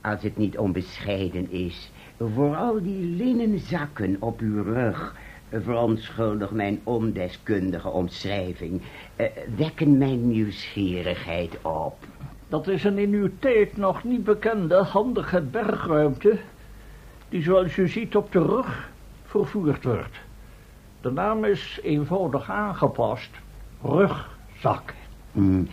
als 0.00 0.22
het 0.22 0.36
niet 0.36 0.58
onbescheiden 0.58 1.50
is, 1.50 1.90
vooral 2.18 2.82
die 2.82 3.04
linnen 3.04 3.58
zakken 3.58 4.16
op 4.20 4.40
uw 4.40 4.62
rug, 4.62 5.14
verontschuldig 5.52 6.50
mijn 6.50 6.80
ondeskundige 6.84 7.88
omschrijving, 7.88 8.82
eh, 9.16 9.26
wekken 9.56 9.98
mijn 9.98 10.28
nieuwsgierigheid 10.28 11.58
op. 11.62 11.96
Dat 12.48 12.68
is 12.68 12.84
een 12.84 12.98
in 12.98 13.12
uw 13.12 13.30
tijd 13.38 13.76
nog 13.76 14.04
niet 14.04 14.24
bekende 14.24 14.74
handige 14.74 15.40
bergruimte... 15.40 16.38
die 17.28 17.42
zoals 17.42 17.76
u 17.76 17.88
ziet 17.88 18.16
op 18.16 18.32
de 18.32 18.42
rug 18.42 18.90
vervoerd 19.24 19.84
wordt. 19.84 20.16
De 21.00 21.10
naam 21.10 21.44
is 21.44 21.80
eenvoudig 21.82 22.50
aangepast. 22.50 23.30
Rugzak. 23.82 24.94
Hmm. 25.32 25.68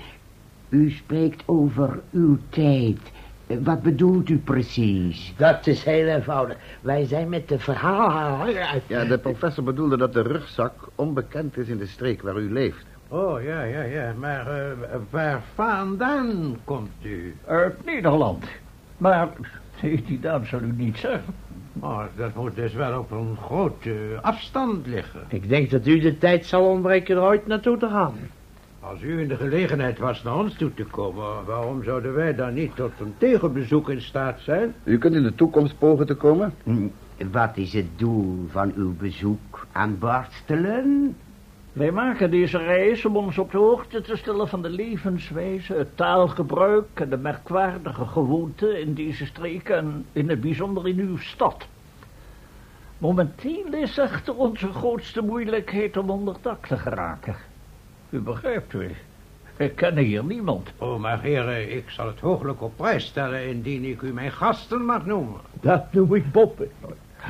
U 0.69 0.89
spreekt 0.89 1.43
over 1.45 2.01
uw 2.11 2.37
tijd. 2.49 2.99
Eh, 3.47 3.57
Wat 3.63 3.81
bedoelt 3.81 4.29
u 4.29 4.37
precies? 4.37 5.33
Dat 5.37 5.67
is 5.67 5.83
heel 5.83 6.07
eenvoudig. 6.07 6.57
Wij 6.81 7.05
zijn 7.05 7.29
met 7.29 7.47
de 7.47 7.59
verhaal 7.59 8.41
uit. 8.41 8.83
Ja, 8.87 9.05
de 9.05 9.17
professor 9.17 9.63
bedoelde 9.63 9.97
dat 9.97 10.13
de 10.13 10.21
rugzak 10.21 10.73
onbekend 10.95 11.57
is 11.57 11.67
in 11.67 11.77
de 11.77 11.85
streek 11.87 12.21
waar 12.21 12.37
u 12.37 12.51
leeft. 12.53 12.85
Oh, 13.07 13.43
ja, 13.43 13.63
ja, 13.63 13.81
ja. 13.81 14.13
Maar 14.19 14.47
eh, 14.47 14.71
waar 15.09 15.41
vandaan 15.55 16.57
komt 16.63 16.89
u? 17.01 17.35
Uit 17.45 17.85
Nederland. 17.85 18.45
Maar 18.97 19.29
die 19.81 20.19
naam 20.21 20.45
zal 20.45 20.59
u 20.61 20.71
niet 20.75 20.97
zeggen. 20.97 21.33
Oh, 21.79 22.03
dat 22.15 22.35
moet 22.35 22.55
dus 22.55 22.73
wel 22.73 22.99
op 22.99 23.11
een 23.11 23.37
grote 23.45 23.95
afstand 24.21 24.87
liggen. 24.87 25.19
Ik 25.27 25.49
denk 25.49 25.69
dat 25.69 25.87
u 25.87 25.99
de 25.99 26.17
tijd 26.17 26.45
zal 26.45 26.65
ontbreken 26.69 27.15
er 27.15 27.21
ooit 27.21 27.47
naartoe 27.47 27.77
te 27.77 27.87
gaan. 27.89 28.13
Als 28.89 29.01
u 29.01 29.19
in 29.19 29.27
de 29.27 29.35
gelegenheid 29.35 29.99
was 29.99 30.23
naar 30.23 30.35
ons 30.35 30.53
toe 30.53 30.73
te 30.73 30.83
komen... 30.83 31.45
waarom 31.45 31.83
zouden 31.83 32.13
wij 32.13 32.35
dan 32.35 32.53
niet 32.53 32.75
tot 32.75 32.91
een 32.99 33.13
tegenbezoek 33.17 33.89
in 33.89 34.01
staat 34.01 34.39
zijn? 34.39 34.75
U 34.83 34.97
kunt 34.97 35.15
in 35.15 35.23
de 35.23 35.35
toekomst 35.35 35.77
pogen 35.77 36.05
te 36.05 36.15
komen? 36.15 36.53
Hm, 36.63 36.87
Wat 37.31 37.57
is 37.57 37.73
het 37.73 37.85
doel 37.95 38.45
van 38.47 38.71
uw 38.75 38.95
bezoek 38.95 39.67
aan 39.71 39.97
Barstelen? 39.99 41.17
Wij 41.73 41.91
maken 41.91 42.31
deze 42.31 42.57
reis 42.57 43.05
om 43.05 43.17
ons 43.17 43.37
op 43.37 43.51
de 43.51 43.57
hoogte 43.57 44.01
te 44.01 44.15
stellen 44.15 44.47
van 44.47 44.61
de 44.61 44.69
levenswijze, 44.69 45.73
het 45.73 45.97
taalgebruik 45.97 46.87
en 46.93 47.09
de 47.09 47.17
merkwaardige 47.17 48.05
gewoonten 48.05 48.81
in 48.81 48.93
deze 48.93 49.25
streek 49.25 49.69
en 49.69 50.05
in 50.11 50.29
het 50.29 50.41
bijzonder 50.41 50.87
in 50.87 50.99
uw 50.99 51.17
stad. 51.17 51.67
Momenteel 52.97 53.73
is 53.73 53.97
echter 53.97 54.35
onze 54.35 54.67
grootste 54.73 55.21
moeilijkheid 55.21 55.97
om 55.97 56.09
onder 56.09 56.35
dak 56.41 56.65
te 56.65 56.77
geraken. 56.77 57.35
U 58.09 58.19
begrijpt 58.19 58.73
u, 58.73 58.91
we 59.57 59.69
kennen 59.69 60.03
hier 60.03 60.23
niemand. 60.23 60.71
Oh, 60.77 60.99
maar 60.99 61.21
heren, 61.21 61.75
ik 61.75 61.89
zal 61.89 62.07
het 62.07 62.19
hooglijk 62.19 62.61
op 62.61 62.75
prijs 62.75 63.05
stellen... 63.05 63.47
indien 63.47 63.83
ik 63.83 64.01
u 64.01 64.13
mijn 64.13 64.31
gasten 64.31 64.85
mag 64.85 65.05
noemen. 65.05 65.39
Dat 65.61 65.93
noem 65.93 66.15
ik 66.15 66.31
Boppen. 66.31 66.69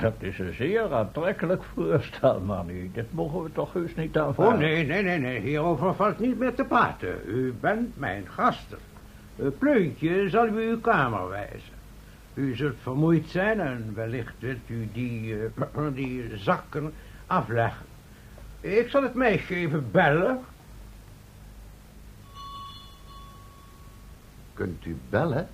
Dat 0.02 0.14
is 0.20 0.40
een 0.40 0.54
zeer 0.54 0.94
aantrekkelijk 0.94 1.64
voorstel, 1.64 2.40
maar 2.40 2.66
nu, 2.66 2.90
dit 2.94 3.14
mogen 3.14 3.44
we 3.44 3.52
toch 3.52 3.74
heus 3.74 3.96
niet 3.96 4.18
aanvaarden. 4.18 4.54
Oh, 4.54 4.60
nee, 4.60 4.86
nee, 4.86 5.04
nee, 5.04 5.20
nee. 5.20 5.40
Hierover 5.40 5.96
valt 5.96 6.20
niet 6.20 6.40
meer 6.40 6.54
te 6.54 6.64
praten. 6.64 7.16
U 7.26 7.54
bent 7.60 7.98
mijn 7.98 8.24
gasten. 8.28 8.78
Een 9.38 9.58
pleuntje 9.58 10.30
zal 10.30 10.48
u 10.48 10.70
uw 10.70 10.80
kamer 10.80 11.30
wijzen. 11.30 11.74
U 12.34 12.56
zult 12.56 12.76
vermoeid 12.82 13.26
zijn 13.28 13.60
en 13.60 13.92
wellicht 13.94 14.34
wilt 14.40 14.70
u 14.70 14.90
die, 14.94 15.36
eh, 15.36 15.88
die 15.94 16.32
zakken 16.36 16.94
afleggen. 17.28 17.86
Ik 18.62 18.90
zal 18.90 19.04
het 19.04 19.14
meisje 19.14 19.56
even 19.56 19.92
bellen. 19.92 20.40
Kunt 24.56 24.86
u 24.86 24.98
bellen? 25.10 25.48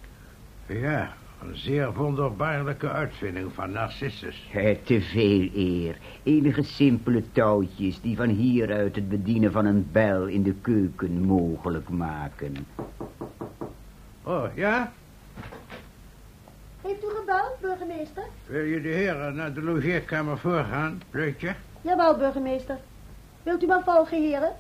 Ja, 0.66 1.14
een 1.42 1.58
zeer 1.58 1.94
wonderbaarlijke 1.94 2.90
uitvinding 2.90 3.54
van 3.54 3.72
Narcissus. 3.72 4.50
Te 4.84 5.02
veel 5.02 5.50
eer. 5.54 5.98
Enige 6.24 6.64
simpele 6.64 7.24
touwtjes 7.32 8.02
die 8.02 8.16
van 8.16 8.30
hieruit 8.30 8.96
het 8.96 9.10
bedienen 9.10 9.52
van 9.52 9.66
een 9.66 9.88
bel 9.92 10.26
in 10.26 10.44
de 10.44 10.54
keuken 10.54 11.22
mogelijk 11.22 11.90
maken. 11.90 12.54
Oh, 14.24 14.46
ja? 14.56 14.92
Heeft 16.82 17.04
u 17.04 17.08
gebeld, 17.20 17.58
burgemeester? 17.62 18.24
Wil 18.46 18.64
je 18.64 18.82
de 18.82 18.90
heren 18.90 19.36
naar 19.36 19.54
de 19.54 19.62
logeerkamer 19.62 20.38
voorgaan, 20.38 21.02
Pleutje? 21.10 21.56
Jawel, 21.82 22.18
burgemeester. 22.18 22.78
Wilt 23.44 23.64
u 23.64 23.66
maar 23.66 23.84
volgen, 23.84 24.22
heren? 24.22 24.52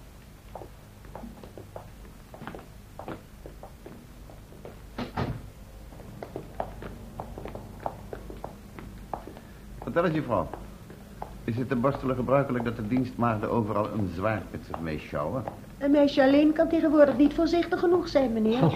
Vertel 9.91 10.09
eens, 10.09 10.19
juffrouw. 10.19 10.47
Is 11.43 11.55
het 11.57 11.71
in 11.71 11.81
Borstelen 11.81 12.15
gebruikelijk 12.15 12.63
dat 12.63 12.75
de 12.75 12.87
dienstmaagden 12.87 13.49
overal 13.49 13.87
een 13.93 14.11
zwaardpitsig 14.15 14.79
mee 14.79 14.99
sjouwen? 14.99 15.43
Een 15.77 15.91
meisje 15.91 16.23
alleen 16.23 16.53
kan 16.53 16.67
tegenwoordig 16.67 17.17
niet 17.17 17.33
voorzichtig 17.33 17.79
genoeg 17.79 18.07
zijn, 18.07 18.33
meneer. 18.33 18.63
Oh, 18.63 18.73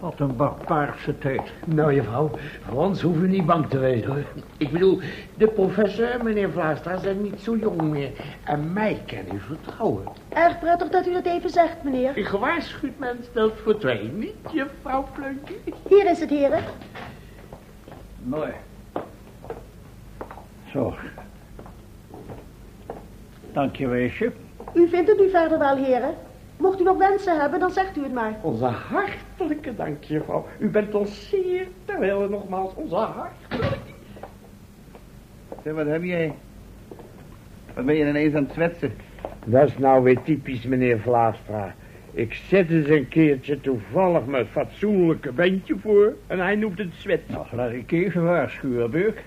wat 0.00 0.20
een 0.20 0.36
barbaarse 0.36 1.18
tijd. 1.18 1.52
Nou, 1.64 1.94
juffrouw, 1.94 2.30
voor 2.68 2.84
ons 2.84 3.02
hoeven 3.02 3.24
u 3.24 3.28
niet 3.28 3.46
bang 3.46 3.68
te 3.68 3.78
wezen, 3.78 4.10
hoor. 4.10 4.24
Ik 4.56 4.72
bedoel, 4.72 5.00
de 5.36 5.46
professor 5.46 6.10
en 6.10 6.24
meneer 6.24 6.50
Vlaastra 6.50 6.96
zijn 6.98 7.22
niet 7.22 7.40
zo 7.40 7.56
jong 7.56 7.82
meer. 7.82 8.10
En 8.44 8.72
mij 8.72 9.02
kan 9.06 9.36
u 9.36 9.40
vertrouwen. 9.40 10.04
Erg 10.28 10.58
prettig 10.58 10.88
dat 10.88 11.06
u 11.06 11.12
dat 11.12 11.26
even 11.26 11.50
zegt, 11.50 11.82
meneer. 11.82 12.16
Een 12.16 12.24
gewaarschuwd 12.24 12.98
mens 12.98 13.26
stelt 13.26 13.54
voor 13.62 13.78
twee, 13.78 14.10
niet, 14.14 14.52
juffrouw 14.52 15.06
Pleutje? 15.12 15.54
Hier 15.88 16.10
is 16.10 16.20
het, 16.20 16.30
heren. 16.30 16.62
Mooi. 18.22 18.52
Zo. 20.72 20.94
Dank 23.52 23.76
je, 23.76 23.88
weesje. 23.88 24.32
U 24.74 24.88
vindt 24.88 25.08
het 25.08 25.18
nu 25.18 25.30
verder 25.30 25.58
wel, 25.58 25.76
heren. 25.76 26.14
Mocht 26.56 26.80
u 26.80 26.82
nog 26.82 26.98
wensen 26.98 27.40
hebben, 27.40 27.60
dan 27.60 27.70
zegt 27.70 27.96
u 27.96 28.02
het 28.02 28.12
maar. 28.12 28.34
Onze 28.42 28.64
hartelijke 28.64 29.74
dank, 29.74 30.04
juffrouw. 30.04 30.46
U 30.58 30.68
bent 30.68 30.94
ons 30.94 31.28
zeer 31.28 31.66
terwijl 31.84 32.28
nogmaals 32.28 32.74
onze 32.74 32.94
hartelijke... 32.94 33.76
Zeg, 35.64 35.72
wat 35.72 35.86
heb 35.86 36.02
jij? 36.02 36.34
Wat 37.74 37.84
ben 37.84 37.94
je 37.94 38.08
ineens 38.08 38.34
aan 38.34 38.44
het 38.44 38.52
zwetsen? 38.52 38.92
Dat 39.44 39.68
is 39.68 39.78
nou 39.78 40.02
weer 40.02 40.22
typisch, 40.22 40.64
meneer 40.64 41.00
Vlaastra. 41.00 41.74
Ik 42.12 42.34
zet 42.34 42.70
eens 42.70 42.88
een 42.88 43.08
keertje 43.08 43.60
toevallig 43.60 44.24
mijn 44.24 44.46
fatsoenlijke 44.46 45.32
bandje 45.32 45.78
voor 45.78 46.16
en 46.26 46.38
hij 46.38 46.56
noemt 46.56 46.78
het 46.78 46.94
zwet. 46.94 47.28
Nou, 47.28 47.46
laat 47.52 47.70
ik 47.70 47.92
even 47.92 48.24
waarschuwen, 48.24 48.90
Beuk. 48.90 49.22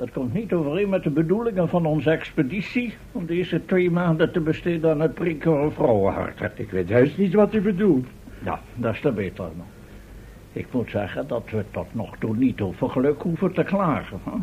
Dat 0.00 0.10
komt 0.10 0.32
niet 0.32 0.52
overeen 0.52 0.88
met 0.88 1.02
de 1.02 1.10
bedoelingen 1.10 1.68
van 1.68 1.86
onze 1.86 2.10
expeditie... 2.10 2.94
om 3.12 3.26
deze 3.26 3.64
twee 3.64 3.90
maanden 3.90 4.32
te 4.32 4.40
besteden 4.40 4.90
aan 4.90 5.00
het 5.00 5.14
prikken 5.14 5.52
van 5.52 5.72
vrouwenharten. 5.72 6.52
Ik 6.54 6.70
weet 6.70 6.88
heus 6.88 7.16
niet 7.16 7.34
wat 7.34 7.54
u 7.54 7.60
bedoelt. 7.60 8.06
Ja, 8.44 8.60
dat 8.74 8.94
is 8.94 9.00
te 9.00 9.12
beter. 9.12 9.44
man. 9.56 9.66
Ik 10.52 10.66
moet 10.70 10.90
zeggen 10.90 11.26
dat 11.28 11.50
we 11.50 11.64
tot 11.70 11.94
nog 11.94 12.16
toe 12.18 12.36
niet 12.36 12.60
over 12.60 12.90
geluk 12.90 13.22
hoeven 13.22 13.52
te 13.52 13.62
klagen. 13.62 14.20
Hè? 14.24 14.36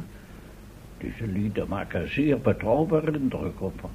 Deze 0.97 1.27
lieden 1.27 1.67
maken 1.67 2.11
zeer 2.11 2.39
betrouwbare 2.39 3.11
indruk 3.11 3.61
op. 3.61 3.89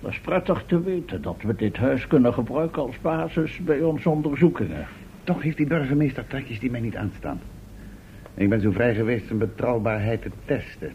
Dat 0.00 0.10
is 0.10 0.20
prettig 0.20 0.64
te 0.66 0.82
weten 0.82 1.22
dat 1.22 1.42
we 1.42 1.54
dit 1.56 1.76
huis 1.76 2.06
kunnen 2.06 2.34
gebruiken 2.34 2.82
als 2.82 3.00
basis 3.00 3.58
bij 3.58 3.80
onze 3.80 4.10
onderzoekingen. 4.10 4.86
Toch 5.24 5.42
heeft 5.42 5.56
die 5.56 5.66
burgemeester 5.66 6.26
trekjes 6.26 6.60
die 6.60 6.70
mij 6.70 6.80
niet 6.80 6.96
aanstaan. 6.96 7.40
Ik 8.34 8.48
ben 8.48 8.60
zo 8.60 8.70
vrij 8.70 8.94
geweest 8.94 9.26
zijn 9.26 9.38
betrouwbaarheid 9.38 10.22
te 10.22 10.30
testen. 10.44 10.92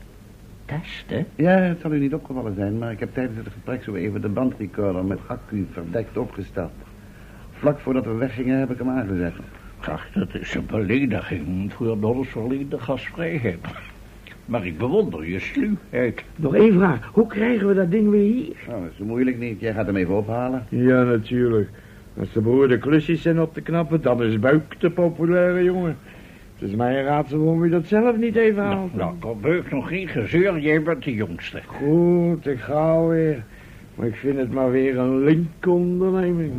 Testen? 0.66 1.26
Ja, 1.36 1.58
het 1.58 1.80
zal 1.82 1.94
u 1.94 2.00
niet 2.00 2.14
opgevallen 2.14 2.56
zijn, 2.56 2.78
maar 2.78 2.92
ik 2.92 3.00
heb 3.00 3.14
tijdens 3.14 3.38
het 3.38 3.54
gesprek 3.54 3.84
zo 3.84 3.94
even 3.94 4.22
de 4.22 4.30
bandrecorder 4.30 5.06
met 5.06 5.20
accu 5.28 5.68
verdekt 5.72 6.18
opgesteld. 6.18 6.72
Vlak 7.52 7.80
voordat 7.80 8.06
we 8.06 8.14
weggingen 8.14 8.60
heb 8.60 8.72
ik 8.72 8.78
hem 8.78 8.90
aangezet. 8.90 9.34
Ach, 9.80 10.12
dat 10.14 10.36
is 10.36 10.54
een 10.54 10.66
belediging 10.66 11.74
voor 11.74 11.98
ons 12.02 12.28
verleden 12.28 12.82
gastvrijheid. 12.82 13.60
Maar 14.46 14.66
ik 14.66 14.78
bewonder 14.78 15.28
je 15.28 15.40
sluwheid. 15.40 16.24
Nog 16.36 16.56
één 16.56 16.74
vraag. 16.74 17.10
Hoe 17.14 17.28
krijgen 17.28 17.68
we 17.68 17.74
dat 17.74 17.92
ding 17.92 18.10
weer 18.10 18.34
hier? 18.34 18.56
Nou, 18.68 18.82
dat 18.82 18.92
is 18.92 18.98
zo 18.98 19.06
moeilijk 19.06 19.38
niet. 19.38 19.60
Jij 19.60 19.74
gaat 19.74 19.86
hem 19.86 19.96
even 19.96 20.16
ophalen. 20.16 20.66
Ja, 20.70 21.04
natuurlijk. 21.04 21.70
Als 22.20 22.34
de 22.34 22.42
behoorde 22.42 22.78
klusjes 22.78 23.22
zijn 23.22 23.42
op 23.42 23.54
te 23.54 23.62
knappen, 23.62 24.02
dan 24.02 24.24
is 24.24 24.40
Buik 24.40 24.80
de 24.80 24.90
populaire 24.90 25.64
jongen. 25.64 25.98
Het 26.60 26.70
is 26.70 26.76
mij 26.76 26.98
een 27.00 27.04
raadsel 27.04 27.38
waarom 27.38 27.64
u 27.64 27.70
dat 27.70 27.86
zelf 27.86 28.18
niet 28.18 28.36
even 28.36 28.64
Nou, 28.64 28.76
haalt. 28.76 28.96
nou, 28.96 29.14
kom 29.20 29.42
Beuk 29.42 29.72
nog 29.72 29.88
geen 29.88 30.08
gezeur, 30.08 30.60
jij 30.60 30.82
bent 30.82 31.04
de 31.04 31.14
jongste. 31.14 31.62
Goed, 31.66 32.48
ik 32.48 32.60
ga 32.60 32.74
alweer. 32.92 33.44
Maar 33.96 34.08
ik 34.08 34.16
vind 34.16 34.38
het 34.38 34.52
maar 34.52 34.72
weer 34.72 34.98
een 34.98 35.24
linker 35.24 35.72
onderneming. 35.72 36.54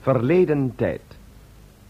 Verleden 0.00 0.72
tijd. 0.76 1.19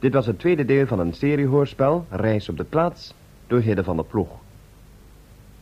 Dit 0.00 0.12
was 0.12 0.26
het 0.26 0.38
tweede 0.38 0.64
deel 0.64 0.86
van 0.86 0.98
een 0.98 1.12
seriehoorspel, 1.12 2.06
Reis 2.10 2.48
op 2.48 2.56
de 2.56 2.64
plaats, 2.64 3.14
door 3.46 3.60
Hidde 3.60 3.84
van 3.84 3.96
der 3.96 4.04
Ploeg. 4.04 4.28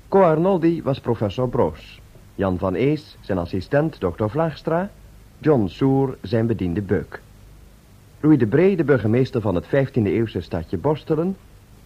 Co 0.09 0.23
Arnoldi 0.23 0.83
was 0.83 1.01
professor 1.01 1.49
Broos. 1.49 2.01
Jan 2.35 2.59
van 2.59 2.75
Ees, 2.75 3.17
zijn 3.21 3.39
assistent 3.39 4.01
Dr. 4.01 4.27
Vlaagstra. 4.27 4.91
John 5.39 5.67
Soer, 5.67 6.17
zijn 6.23 6.47
bediende 6.47 6.83
Beuk. 6.83 7.21
Louis 8.21 8.39
de 8.39 8.47
Bree, 8.47 8.77
de 8.77 8.85
burgemeester 8.85 9.41
van 9.41 9.55
het 9.55 9.67
15e-eeuwse 9.67 10.41
stadje 10.41 10.79
Borstelen. 10.79 11.37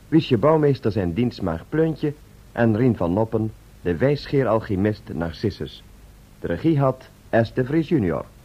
Wiesje 0.09 0.39
Bouwmeester, 0.39 0.93
zijn 0.93 1.13
dienstmaag 1.13 1.65
Pleuntje. 1.69 2.13
En 2.53 2.77
Rien 2.77 2.97
van 2.97 3.13
Noppen, 3.13 3.53
de 3.81 3.97
wijsgeer-alchemist 3.97 5.03
Narcissus. 5.13 5.83
De 6.41 6.47
regie 6.47 6.79
had 6.79 7.09
S. 7.31 7.53
de 7.53 7.65
Vries 7.65 7.89
junior. 7.89 8.25